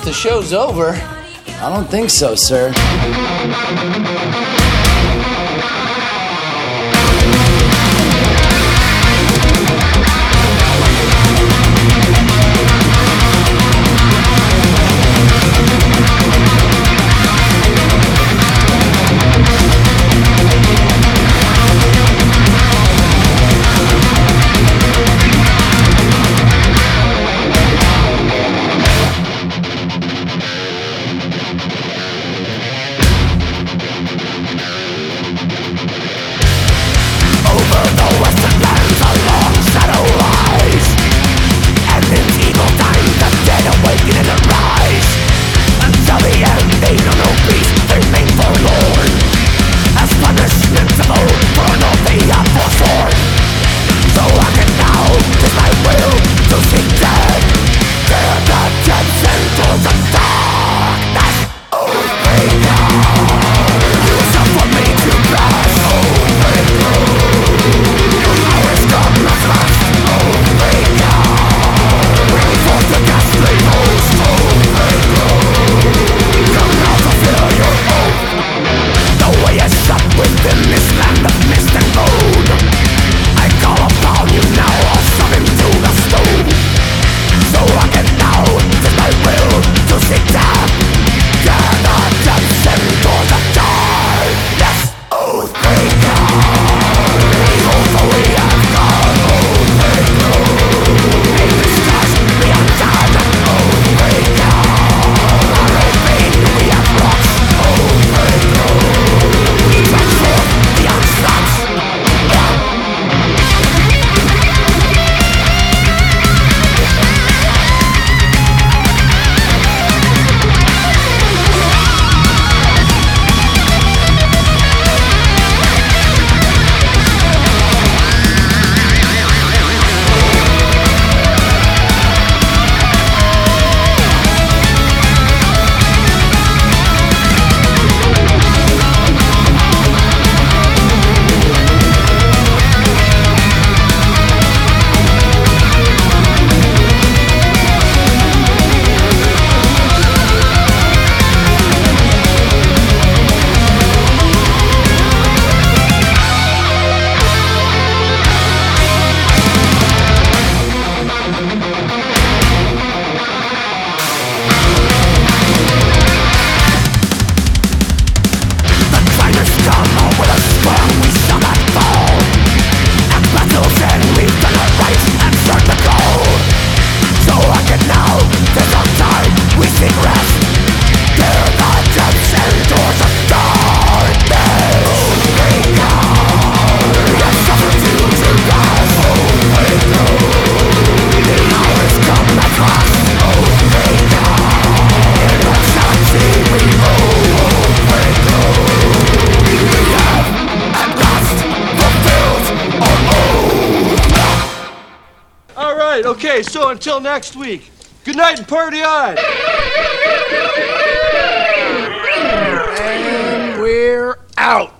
The 0.07 0.13
show's 0.13 0.53
over. 0.53 0.91
I 1.59 1.69
don't 1.69 1.89
think 1.91 2.09
so, 2.09 2.33
sir. 2.33 2.71